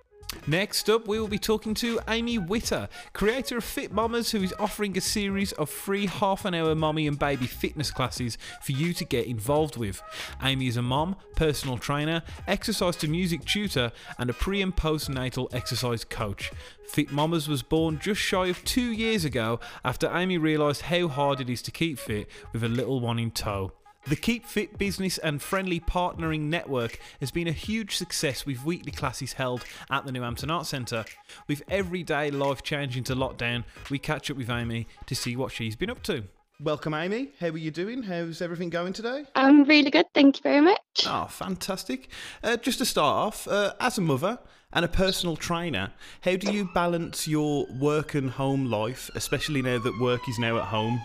Next 0.48 0.90
up, 0.90 1.08
we 1.08 1.20
will 1.20 1.28
be 1.28 1.38
talking 1.38 1.74
to 1.76 2.00
Amy 2.08 2.38
Witter, 2.38 2.90
creator 3.14 3.58
of 3.58 3.64
Fit 3.64 3.92
Mamas, 3.92 4.32
who 4.32 4.42
is 4.42 4.54
offering 4.58 4.98
a 4.98 5.02
series 5.02 5.52
of 5.54 5.70
free 5.70 6.08
half 6.08 6.46
an 6.46 6.56
hour 6.56 6.74
mommy 6.74 7.06
and 7.06 7.20
baby 7.20 7.46
fitness 7.46 7.92
classes 7.92 8.38
for 8.62 8.72
you 8.72 8.94
to 8.94 9.06
get 9.06 9.28
involved 9.28 9.78
with. 9.78 10.02
Amy 10.42 10.68
is 10.68 10.78
a 10.78 10.82
mom, 10.82 11.16
personal 11.36 11.78
trainer, 11.78 12.24
exercise 12.48 12.96
to 12.98 13.08
music 13.08 13.46
tutor, 13.46 13.92
and 14.18 14.30
a 14.30 14.34
pre 14.34 14.62
and 14.62 14.76
postnatal 14.76 15.54
exercise 15.54 16.04
coach. 16.04 16.52
Fit 16.88 17.12
Mamas 17.12 17.48
was 17.48 17.62
born 17.62 18.00
just 18.00 18.20
shy 18.20 18.48
of 18.48 18.64
two 18.66 18.92
years 18.92 19.24
ago 19.24 19.60
after 19.86 20.12
Amy 20.14 20.38
realised 20.38 20.84
how 20.84 21.08
hard 21.08 21.40
it 21.40 21.50
is 21.50 21.62
to 21.62 21.72
keep 21.72 22.00
fit 22.00 22.28
with 22.52 22.64
a 22.64 22.70
little 22.70 23.00
one 23.00 23.20
in 23.20 23.32
tow. 23.32 23.74
The 24.08 24.16
Keep 24.16 24.46
Fit 24.48 24.80
Business 24.80 25.20
and 25.20 25.42
Friendly 25.42 25.80
Partnering 25.80 26.42
Network 26.42 27.00
has 27.20 27.30
been 27.30 27.48
a 27.48 27.52
huge 27.52 27.96
success 27.96 28.48
with 28.48 28.66
weekly 28.66 28.92
classes 28.92 29.34
held 29.34 29.64
at 29.92 30.06
the 30.06 30.12
Newhampton 30.12 30.50
Arts 30.50 30.70
Centre. 30.70 31.06
With 31.48 31.62
everyday 31.70 32.32
life 32.32 32.64
changing 32.64 33.04
to 33.06 33.16
lockdown, 33.16 33.64
we 33.92 34.00
catch 34.00 34.32
up 34.32 34.38
with 34.38 34.50
Amy 34.50 34.88
to 35.06 35.14
see 35.14 35.36
what 35.36 35.52
she's 35.52 35.76
been 35.76 35.92
up 35.92 36.02
to. 36.04 36.24
Welcome, 36.60 36.96
Amy. 36.96 37.30
How 37.40 37.50
are 37.50 37.58
you 37.58 37.70
doing? 37.70 38.02
How's 38.02 38.42
everything 38.42 38.72
going 38.72 38.94
today? 38.94 39.26
I'm 39.36 39.66
really 39.66 39.92
good, 39.92 40.08
thank 40.16 40.38
you 40.38 40.44
very 40.44 40.62
much. 40.62 41.06
Oh, 41.06 41.28
fantastic. 41.30 42.10
Uh, 42.44 42.58
just 42.58 42.80
to 42.80 42.86
start 42.86 43.28
off, 43.28 43.48
uh, 43.48 43.74
as 43.80 44.00
a 44.00 44.02
mother 44.02 44.40
and 44.74 44.84
a 44.84 44.88
personal 44.88 45.36
trainer, 45.36 45.94
how 46.22 46.36
do 46.38 46.52
you 46.52 46.70
balance 46.74 47.28
your 47.28 47.68
work 47.80 48.16
and 48.16 48.32
home 48.32 48.66
life, 48.66 49.12
especially 49.14 49.62
now 49.62 49.78
that 49.78 50.00
work 50.00 50.28
is 50.28 50.40
now 50.40 50.58
at 50.58 50.66
home? 50.66 51.00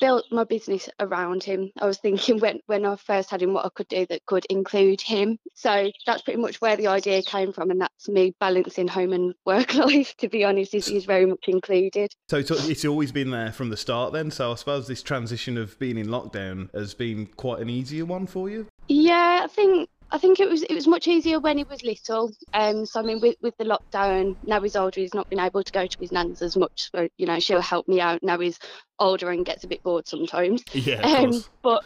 Built 0.00 0.24
my 0.30 0.44
business 0.44 0.88
around 1.00 1.44
him. 1.44 1.70
I 1.80 1.86
was 1.86 1.98
thinking 1.98 2.38
when, 2.40 2.60
when 2.66 2.84
I 2.84 2.96
first 2.96 3.30
had 3.30 3.42
him, 3.42 3.52
what 3.52 3.66
I 3.66 3.70
could 3.70 3.88
do 3.88 4.06
that 4.06 4.26
could 4.26 4.44
include 4.46 5.00
him. 5.00 5.38
So 5.54 5.90
that's 6.06 6.22
pretty 6.22 6.40
much 6.40 6.60
where 6.60 6.76
the 6.76 6.88
idea 6.88 7.22
came 7.22 7.52
from, 7.52 7.70
and 7.70 7.80
that's 7.80 8.08
me 8.08 8.34
balancing 8.40 8.88
home 8.88 9.12
and 9.12 9.34
work 9.46 9.74
life. 9.74 10.16
To 10.18 10.28
be 10.28 10.44
honest, 10.44 10.74
is, 10.74 10.88
is 10.88 11.04
very 11.04 11.26
much 11.26 11.44
included. 11.48 12.12
So 12.28 12.38
it's, 12.38 12.50
it's 12.50 12.84
always 12.84 13.12
been 13.12 13.30
there 13.30 13.52
from 13.52 13.70
the 13.70 13.76
start, 13.76 14.12
then. 14.12 14.30
So 14.30 14.52
I 14.52 14.54
suppose 14.54 14.86
this 14.86 15.02
transition 15.02 15.56
of 15.56 15.78
being 15.78 15.98
in 15.98 16.08
lockdown 16.08 16.74
has 16.74 16.94
been 16.94 17.26
quite 17.26 17.60
an 17.60 17.70
easier 17.70 18.04
one 18.04 18.26
for 18.26 18.48
you. 18.48 18.66
Yeah, 18.88 19.40
I 19.44 19.48
think 19.48 19.88
I 20.10 20.18
think 20.18 20.38
it 20.38 20.48
was 20.48 20.62
it 20.62 20.74
was 20.74 20.86
much 20.86 21.08
easier 21.08 21.40
when 21.40 21.58
he 21.58 21.64
was 21.64 21.82
little. 21.82 22.32
Um, 22.54 22.86
so 22.86 23.00
I 23.00 23.02
mean, 23.02 23.20
with, 23.20 23.36
with 23.40 23.56
the 23.56 23.64
lockdown, 23.64 24.36
now 24.44 24.60
he's 24.60 24.76
older, 24.76 25.00
he's 25.00 25.14
not 25.14 25.28
been 25.28 25.40
able 25.40 25.62
to 25.62 25.72
go 25.72 25.86
to 25.86 25.98
his 25.98 26.12
nan's 26.12 26.42
as 26.42 26.56
much. 26.56 26.90
So 26.92 27.08
you 27.16 27.26
know, 27.26 27.40
she'll 27.40 27.60
help 27.60 27.88
me 27.88 28.00
out. 28.00 28.22
Now 28.22 28.38
he's 28.38 28.58
older 28.98 29.30
and 29.30 29.44
gets 29.44 29.64
a 29.64 29.68
bit 29.68 29.82
bored 29.82 30.06
sometimes. 30.06 30.62
Yeah, 30.72 31.00
um, 31.00 31.42
but 31.62 31.84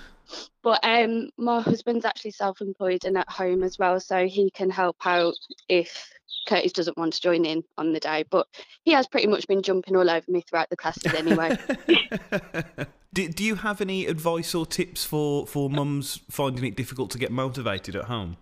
but 0.62 0.80
um, 0.84 1.30
my 1.38 1.62
husband's 1.62 2.04
actually 2.04 2.32
self-employed 2.32 3.04
and 3.04 3.16
at 3.16 3.30
home 3.30 3.62
as 3.62 3.78
well, 3.78 3.98
so 3.98 4.26
he 4.26 4.50
can 4.50 4.68
help 4.68 4.96
out 5.06 5.34
if 5.68 6.12
Curtis 6.47 6.73
doesn't 6.73 6.97
want 6.97 7.12
to 7.14 7.20
join 7.20 7.44
in 7.44 7.62
on 7.78 7.92
the 7.92 8.00
day. 8.00 8.25
But 8.28 8.47
he 8.85 8.92
has 8.92 9.06
pretty 9.06 9.26
much 9.26 9.47
been 9.47 9.62
jumping 9.62 9.97
all 9.97 10.11
over 10.11 10.25
me 10.28 10.42
throughout 10.42 10.70
the 10.70 10.76
classes 10.76 11.12
anyway. 11.14 11.56
do, 13.12 13.28
do 13.28 13.44
you 13.44 13.56
have 13.56 13.80
any 13.80 14.06
advice 14.06 14.54
or 14.54 14.66
tips 14.66 15.04
for, 15.04 15.47
for 15.47 15.70
mums 15.70 16.20
finding 16.30 16.64
it 16.64 16.76
difficult 16.76 17.11
to 17.12 17.18
get 17.18 17.30
motivated 17.30 17.97
at 17.97 18.04
home? 18.04 18.37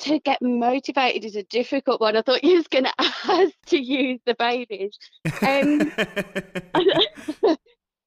To 0.00 0.18
get 0.18 0.42
motivated 0.42 1.24
is 1.24 1.36
a 1.36 1.44
difficult 1.44 2.00
one. 2.00 2.16
I 2.16 2.22
thought 2.22 2.42
you 2.42 2.56
was 2.56 2.66
going 2.66 2.84
to 2.86 2.94
ask 2.98 3.52
to 3.66 3.78
use 3.78 4.20
the 4.26 4.34
babies. 4.34 4.98
Um, 5.42 5.92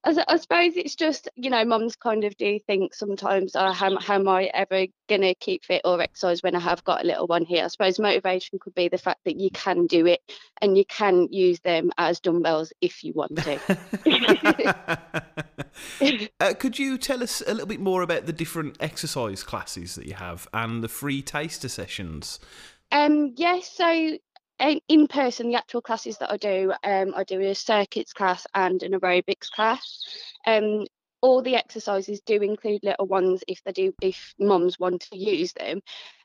I, 0.06 0.24
I 0.28 0.38
suppose 0.38 0.74
it's 0.76 0.96
just 0.96 1.28
you 1.36 1.50
know 1.50 1.66
mums 1.66 1.96
kind 1.96 2.24
of 2.24 2.38
do 2.38 2.60
think 2.60 2.94
sometimes 2.94 3.56
oh, 3.56 3.72
how, 3.72 3.98
how 4.00 4.16
am 4.16 4.28
I 4.28 4.46
ever 4.54 4.86
gonna 5.10 5.34
keep 5.36 5.66
fit 5.66 5.82
or 5.84 6.00
exercise 6.02 6.44
when 6.44 6.56
I 6.56 6.60
have 6.60 6.84
got 6.84 7.04
a 7.04 7.08
little 7.08 7.28
one 7.28 7.44
here? 7.44 7.66
I 7.66 7.68
suppose 7.68 8.00
motivation 8.00 8.60
could 8.60 8.76
be 8.76 8.88
the 8.88 8.98
fact 8.98 9.22
that 9.26 9.40
you 9.40 9.50
can 9.50 9.88
do 9.88 10.06
it 10.06 10.22
and 10.62 10.78
you 10.78 10.86
can 10.86 11.28
use 11.32 11.60
them 11.62 11.92
as 11.98 12.20
dumbbells 12.20 12.72
if 12.82 13.04
you 13.04 13.14
want 13.14 13.36
to. 13.38 14.78
Uh, 16.40 16.54
could 16.54 16.80
you 16.80 16.98
tell 16.98 17.22
us 17.22 17.44
a 17.46 17.52
little 17.52 17.68
bit 17.68 17.82
more 17.82 18.02
about 18.02 18.26
the 18.26 18.32
different 18.32 18.78
exercise 18.80 19.44
classes 19.44 19.96
that 19.96 20.06
you 20.06 20.14
have 20.14 20.48
and 20.54 20.82
the 20.82 20.88
free 20.88 21.22
taster 21.22 21.68
sessions? 21.68 22.40
Um 22.92 23.34
yes 23.36 23.70
so 23.76 24.18
in 24.60 25.08
person, 25.08 25.50
the 25.50 25.56
actual 25.56 25.82
classes 25.82 26.18
that 26.20 26.32
I 26.32 26.38
do, 26.38 26.74
um, 26.84 27.14
I 27.16 27.24
do 27.24 27.40
a 27.42 27.54
circuits 27.54 28.14
class 28.14 28.46
and 28.54 28.82
an 28.84 28.94
aerobics 28.94 29.50
class. 29.52 30.04
Um, 30.46 30.86
all 31.22 31.42
the 31.42 31.56
exercises 31.56 32.22
do 32.26 32.42
include 32.42 32.84
little 32.84 33.08
ones 33.08 33.44
if 33.48 33.62
they 33.64 33.72
do, 33.72 33.94
if 34.02 34.34
mums 34.40 34.80
want 34.80 35.02
to 35.12 35.18
use 35.18 35.54
them. 35.54 35.82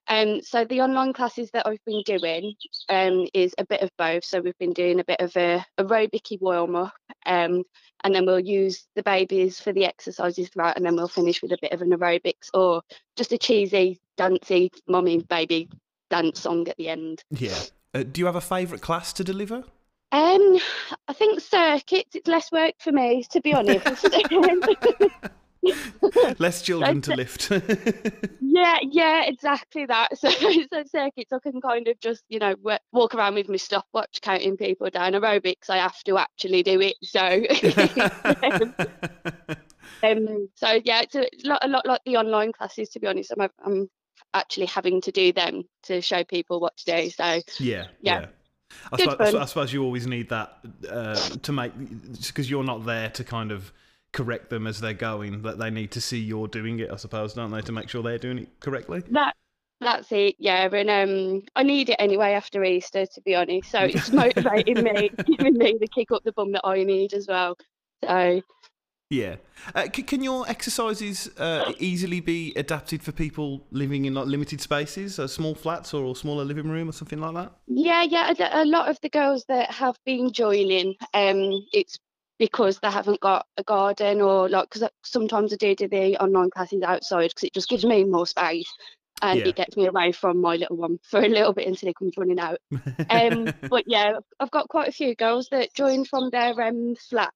Um, 0.09 0.43
so 0.43 0.65
the 0.65 0.81
online 0.81 1.13
classes 1.13 1.51
that 1.53 1.67
I've 1.67 1.85
been 1.87 2.03
doing 2.05 2.55
um, 2.89 3.27
is 3.33 3.55
a 3.59 3.65
bit 3.65 3.81
of 3.81 3.91
both. 3.97 4.25
So 4.25 4.41
we've 4.41 4.59
been 4.59 4.73
doing 4.73 5.01
a 5.01 5.05
bit 5.05 5.21
of 5.21 5.35
a 5.37 5.65
aerobic 5.79 6.41
warm 6.41 6.77
up, 6.77 6.93
um, 7.27 7.63
and 8.03 8.15
then 8.15 8.27
we'll 8.27 8.41
use 8.41 8.87
the 8.97 9.03
babies 9.03 9.61
for 9.61 9.73
the 9.73 9.85
exercises 9.85 10.49
throughout, 10.49 10.77
and 10.77 10.85
then 10.85 10.97
we'll 10.97 11.09
finish 11.09 11.43
with 11.43 11.53
a 11.53 11.59
bit 11.63 11.73
of 11.73 11.83
an 11.83 11.91
aerobics 11.91 12.51
or 12.53 12.83
just 13.17 13.33
a 13.33 13.39
cheesy, 13.39 14.01
dancey, 14.17 14.71
mommy 14.89 15.19
baby 15.23 15.69
dance 16.11 16.41
song 16.41 16.69
at 16.69 16.77
the 16.77 16.89
end. 16.89 17.23
Yeah. 17.31 17.59
Uh, 17.93 18.05
do 18.05 18.21
you 18.21 18.27
have 18.27 18.37
a 18.37 18.41
favourite 18.41 18.83
class 18.83 19.13
to 19.15 19.25
deliver? 19.25 19.65
Um, 20.13 20.59
I 21.09 21.13
think 21.13 21.41
circuits. 21.41 22.15
It's 22.15 22.29
less 22.29 22.51
work 22.53 22.75
for 22.79 22.93
me, 22.93 23.25
to 23.31 23.41
be 23.41 23.55
honest. 23.55 24.09
less 26.39 26.63
children 26.63 27.03
to 27.03 27.15
lift. 27.15 27.51
yeah, 28.41 28.79
yeah, 28.83 29.25
exactly 29.27 29.87
that. 29.87 30.17
So, 30.19 30.31
so 30.31 30.85
circuits, 30.91 31.33
I 31.33 31.39
can 31.43 31.61
kind 31.61 31.89
of 31.89 31.99
just, 32.01 32.25
you 32.29 32.39
know, 32.39 32.55
walk 32.93 33.15
around 33.15 33.35
with 33.35 33.49
my 33.49 33.57
stopwatch 33.57 34.21
counting 34.23 34.57
people 34.57 34.89
down. 34.91 35.13
Aerobics, 35.13 35.69
I 35.69 35.79
have 35.79 36.03
to 36.05 36.19
actually 36.19 36.63
do 36.63 36.81
it. 36.81 36.97
So, 37.03 37.21
um, 40.03 40.49
so 40.55 40.81
yeah, 40.85 41.03
it's 41.03 41.15
a 41.15 41.29
lot, 41.45 41.65
a 41.65 41.69
lot 41.69 41.87
like 41.87 42.01
the 42.07 42.17
online 42.17 42.53
classes. 42.53 42.89
To 42.91 43.01
be 43.01 43.07
honest, 43.07 43.33
I'm, 43.39 43.49
I'm 43.65 43.91
actually 44.35 44.67
having 44.67 45.01
to 45.03 45.13
do 45.13 45.33
them 45.33 45.65
to 45.85 46.01
show 46.01 46.25
people 46.25 46.61
what 46.61 46.77
to 46.79 46.85
do. 46.85 47.11
So 47.11 47.25
yeah, 47.25 47.41
yeah. 47.59 47.87
yeah. 48.03 48.27
I 48.93 49.03
suppose, 49.03 49.35
I, 49.35 49.45
suppose, 49.47 49.73
you 49.73 49.83
always 49.83 50.07
need 50.07 50.29
that 50.29 50.59
uh, 50.89 51.15
to 51.15 51.53
make 51.53 51.73
because 52.27 52.49
you're 52.49 52.65
not 52.65 52.85
there 52.85 53.11
to 53.11 53.25
kind 53.25 53.51
of 53.51 53.73
correct 54.13 54.51
them 54.51 54.67
as 54.67 54.81
they're 54.81 54.95
going. 54.95 55.43
That 55.43 55.59
they 55.59 55.71
need 55.71 55.91
to 55.93 56.01
see 56.01 56.19
you're 56.19 56.49
doing 56.49 56.79
it. 56.79 56.91
I 56.91 56.97
suppose, 56.97 57.35
don't 57.35 57.51
they, 57.51 57.63
to 57.63 57.73
make 57.73 57.89
sure 57.89 58.03
they're 58.03 58.19
doing 58.19 58.39
it 58.39 58.61
correctly. 58.61 59.03
That 59.11 59.35
that's 59.81 60.13
it, 60.13 60.37
yeah. 60.39 60.69
And 60.73 60.91
um, 60.91 61.43
I 61.57 61.63
need 61.63 61.89
it 61.89 61.97
anyway 61.99 62.33
after 62.33 62.63
Easter, 62.63 63.07
to 63.07 63.21
be 63.23 63.35
honest. 63.35 63.71
So 63.71 63.81
it's 63.81 64.13
motivating 64.13 64.85
me, 64.85 65.11
giving 65.25 65.59
me 65.59 65.77
the 65.81 65.89
kick 65.89 66.13
up 66.13 66.23
the 66.23 66.33
bum 66.33 66.53
that 66.53 66.65
I 66.65 66.85
need 66.85 67.15
as 67.15 67.27
well. 67.27 67.57
So 68.05 68.43
yeah. 69.11 69.37
Uh, 69.75 69.87
c- 69.95 70.05
can 70.05 70.23
your 70.23 70.49
exercises 70.49 71.29
uh, 71.37 71.73
easily 71.79 72.21
be 72.21 72.53
adapted 72.55 73.03
for 73.03 73.13
people 73.13 73.67
living 73.73 74.05
in 74.05 74.15
like 74.15 74.27
limited 74.27 74.61
spaces, 74.61 75.19
uh, 75.19 75.27
small 75.27 75.55
flats 75.55 75.93
or, 75.93 76.11
a 76.11 76.15
smaller 76.15 76.45
living 76.45 76.71
room 76.71 76.89
or 76.89 76.93
something 76.93 77.21
like 77.21 77.35
that? 77.35 77.53
Yeah, 77.67 78.03
yeah. 78.05 78.33
A, 78.39 78.63
a 78.63 78.65
lot 78.65 78.89
of 78.89 78.99
the 79.03 79.09
girls 79.09 79.45
that 79.49 79.71
have 79.73 79.99
been 80.07 80.33
joining, 80.33 80.95
um, 81.13 81.67
it's 81.73 81.99
because 82.39 82.79
they 82.79 82.91
haven't 82.91 83.21
got 83.21 83.47
a 83.59 83.63
garden 83.65 84.21
or 84.23 84.49
like 84.49 84.71
because 84.71 84.89
sometimes 85.05 85.53
I 85.53 85.57
do 85.57 85.75
do 85.75 85.89
the 85.89 86.17
online 86.17 86.49
classes 86.51 86.83
outside 86.83 87.29
because 87.29 87.45
it 87.45 87.53
just 87.53 87.69
gives 87.69 87.85
me 87.85 88.05
more 88.05 88.27
space 88.27 88.73
and 89.23 89.41
yeah. 89.41 89.49
it 89.49 89.57
gets 89.57 89.77
me 89.77 89.87
away 89.87 90.13
from 90.13 90.41
my 90.41 90.57
little 90.57 90.77
one 90.77 90.99
for 91.11 91.21
a 91.21 91.29
little 91.29 91.53
bit 91.53 91.67
until 91.67 91.89
he 91.89 91.95
comes 91.95 92.15
running 92.17 92.41
out. 92.41 92.59
Um, 93.11 93.53
but 93.69 93.85
yeah, 93.87 94.13
I've 94.39 94.51
got 94.53 94.69
quite 94.69 94.89
a 94.89 94.93
few 94.93 95.15
girls 95.17 95.49
that 95.51 95.75
join 95.75 96.05
from 96.05 96.31
their 96.31 96.59
um, 96.63 96.95
flat 96.95 97.33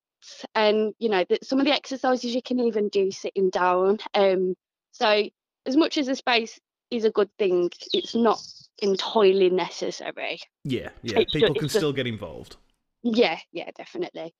and 0.54 0.94
you 0.98 1.08
know 1.08 1.24
that 1.28 1.44
some 1.44 1.58
of 1.58 1.66
the 1.66 1.72
exercises 1.72 2.34
you 2.34 2.42
can 2.42 2.60
even 2.60 2.88
do 2.88 3.10
sitting 3.10 3.50
down 3.50 3.98
um 4.14 4.54
so 4.92 5.24
as 5.66 5.76
much 5.76 5.98
as 5.98 6.06
the 6.06 6.14
space 6.14 6.58
is 6.90 7.04
a 7.04 7.10
good 7.10 7.30
thing 7.38 7.70
it's 7.92 8.14
not 8.14 8.40
entirely 8.80 9.50
necessary. 9.50 10.40
Yeah 10.64 10.90
yeah 11.02 11.20
it's 11.20 11.32
people 11.32 11.48
just, 11.48 11.60
can 11.60 11.68
still 11.68 11.92
just, 11.92 11.96
get 11.96 12.06
involved. 12.06 12.56
Yeah 13.02 13.38
yeah 13.52 13.70
definitely 13.76 14.34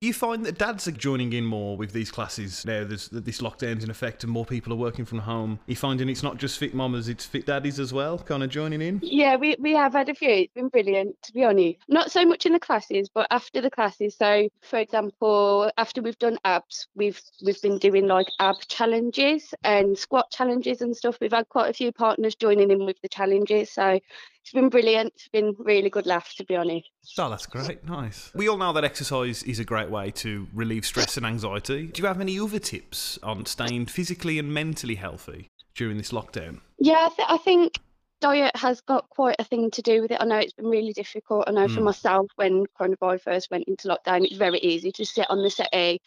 you 0.00 0.14
find 0.14 0.46
that 0.46 0.56
dads 0.56 0.88
are 0.88 0.92
joining 0.92 1.34
in 1.34 1.44
more 1.44 1.76
with 1.76 1.92
these 1.92 2.10
classes 2.10 2.64
now 2.64 2.84
there's 2.84 3.08
this 3.08 3.42
lockdown's 3.42 3.84
in 3.84 3.90
effect 3.90 4.24
and 4.24 4.32
more 4.32 4.46
people 4.46 4.72
are 4.72 4.76
working 4.76 5.04
from 5.04 5.18
home. 5.18 5.58
You 5.66 5.76
finding 5.76 6.08
it's 6.08 6.22
not 6.22 6.38
just 6.38 6.58
fit 6.58 6.74
mamas 6.74 7.08
it's 7.08 7.26
fit 7.26 7.44
daddies 7.44 7.78
as 7.78 7.92
well 7.92 8.18
kind 8.18 8.42
of 8.42 8.48
joining 8.48 8.80
in? 8.80 9.00
Yeah 9.02 9.36
we, 9.36 9.56
we 9.58 9.72
have 9.72 9.92
had 9.92 10.08
a 10.08 10.14
few. 10.14 10.30
It's 10.30 10.54
been 10.54 10.68
brilliant 10.68 11.20
to 11.24 11.32
be 11.34 11.44
honest. 11.44 11.80
Not 11.86 12.10
so 12.10 12.24
much 12.24 12.46
in 12.46 12.54
the 12.54 12.58
classes 12.58 13.10
but 13.14 13.26
after 13.30 13.60
the 13.60 13.70
classes. 13.70 14.16
So 14.16 14.48
for 14.62 14.78
example 14.78 15.70
after 15.76 16.00
we've 16.00 16.18
done 16.18 16.38
abs 16.46 16.88
we've 16.94 17.20
we've 17.44 17.60
been 17.60 17.76
doing 17.76 18.06
like 18.06 18.28
ab 18.38 18.56
challenges 18.68 19.52
and 19.64 19.98
squat 19.98 20.30
challenges 20.30 20.80
and 20.80 20.96
stuff. 20.96 21.18
We've 21.20 21.30
had 21.30 21.50
quite 21.50 21.68
a 21.68 21.74
few 21.74 21.92
partners 21.92 22.34
joining 22.36 22.70
in 22.70 22.86
with 22.86 22.96
the 23.02 23.08
challenges. 23.10 23.70
So 23.70 24.00
it's 24.42 24.52
been 24.52 24.68
brilliant. 24.68 25.12
It's 25.14 25.28
been 25.28 25.54
really 25.58 25.90
good 25.90 26.06
laugh, 26.06 26.34
to 26.36 26.44
be 26.44 26.56
honest. 26.56 26.88
Oh, 27.18 27.28
that's 27.28 27.46
great. 27.46 27.84
Nice. 27.86 28.30
We 28.34 28.48
all 28.48 28.56
know 28.56 28.72
that 28.72 28.84
exercise 28.84 29.42
is 29.42 29.58
a 29.58 29.64
great 29.64 29.90
way 29.90 30.10
to 30.12 30.48
relieve 30.54 30.84
stress 30.84 31.16
and 31.16 31.26
anxiety. 31.26 31.86
Do 31.86 32.02
you 32.02 32.08
have 32.08 32.20
any 32.20 32.38
other 32.40 32.58
tips 32.58 33.18
on 33.22 33.46
staying 33.46 33.86
physically 33.86 34.38
and 34.38 34.52
mentally 34.52 34.96
healthy 34.96 35.50
during 35.74 35.98
this 35.98 36.10
lockdown? 36.10 36.60
Yeah, 36.78 37.08
I, 37.10 37.14
th- 37.14 37.28
I 37.28 37.36
think 37.38 37.78
diet 38.20 38.56
has 38.56 38.80
got 38.80 39.08
quite 39.10 39.36
a 39.38 39.44
thing 39.44 39.70
to 39.72 39.82
do 39.82 40.02
with 40.02 40.10
it. 40.10 40.18
I 40.20 40.24
know 40.24 40.38
it's 40.38 40.52
been 40.52 40.66
really 40.66 40.92
difficult. 40.92 41.44
I 41.46 41.52
know 41.52 41.66
mm. 41.66 41.74
for 41.74 41.80
myself, 41.82 42.26
when 42.36 42.64
of 42.78 43.22
first 43.22 43.50
went 43.50 43.68
into 43.68 43.88
lockdown, 43.88 44.24
it's 44.24 44.36
very 44.36 44.58
easy 44.58 44.92
to 44.92 45.04
sit 45.04 45.28
on 45.30 45.42
the 45.42 45.50
settee, 45.50 46.00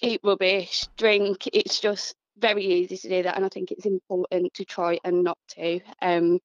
eat 0.00 0.20
rubbish, 0.24 0.86
drink. 0.96 1.48
It's 1.52 1.80
just 1.80 2.14
very 2.38 2.64
easy 2.64 2.96
to 2.96 3.08
do 3.08 3.22
that, 3.22 3.36
and 3.36 3.44
I 3.44 3.48
think 3.48 3.70
it's 3.70 3.86
important 3.86 4.54
to 4.54 4.64
try 4.64 4.98
and 5.04 5.22
not 5.22 5.38
to. 5.50 5.80
Um, 6.02 6.40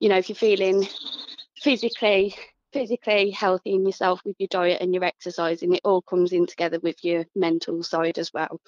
you 0.00 0.08
know, 0.08 0.18
if 0.18 0.28
you're 0.28 0.36
feeling 0.36 0.86
physically 1.56 2.34
physically 2.72 3.30
healthy 3.30 3.72
in 3.74 3.86
yourself 3.86 4.20
with 4.24 4.34
your 4.40 4.48
diet 4.50 4.82
and 4.82 4.92
your 4.92 5.04
exercising 5.04 5.72
it 5.74 5.80
all 5.84 6.02
comes 6.02 6.32
in 6.32 6.44
together 6.44 6.80
with 6.80 6.96
your 7.04 7.24
mental 7.36 7.84
side 7.84 8.18
as 8.18 8.32
well. 8.34 8.60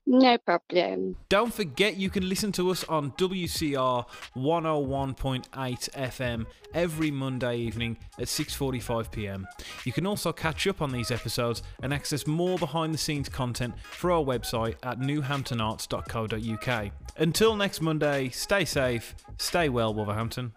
No 0.08 0.38
problem. 0.38 1.16
Don't 1.28 1.52
forget 1.52 1.96
you 1.96 2.10
can 2.10 2.28
listen 2.28 2.52
to 2.52 2.70
us 2.70 2.84
on 2.84 3.10
WCR 3.12 4.06
101.8 4.36 5.46
FM 5.50 6.46
every 6.72 7.10
Monday 7.10 7.56
evening 7.58 7.96
at 8.18 8.28
6:45 8.28 9.10
p.m. 9.10 9.48
You 9.84 9.92
can 9.92 10.06
also 10.06 10.32
catch 10.32 10.68
up 10.68 10.80
on 10.80 10.92
these 10.92 11.10
episodes 11.10 11.64
and 11.82 11.92
access 11.92 12.24
more 12.26 12.56
behind 12.56 12.94
the 12.94 12.98
scenes 12.98 13.28
content 13.28 13.74
through 13.80 14.14
our 14.14 14.24
website 14.24 14.76
at 14.84 15.00
newhamptonarts.co.uk. 15.00 16.92
Until 17.18 17.56
next 17.56 17.80
Monday, 17.80 18.28
stay 18.28 18.64
safe, 18.64 19.16
stay 19.38 19.68
well 19.68 19.92
Wolverhampton. 19.92 20.52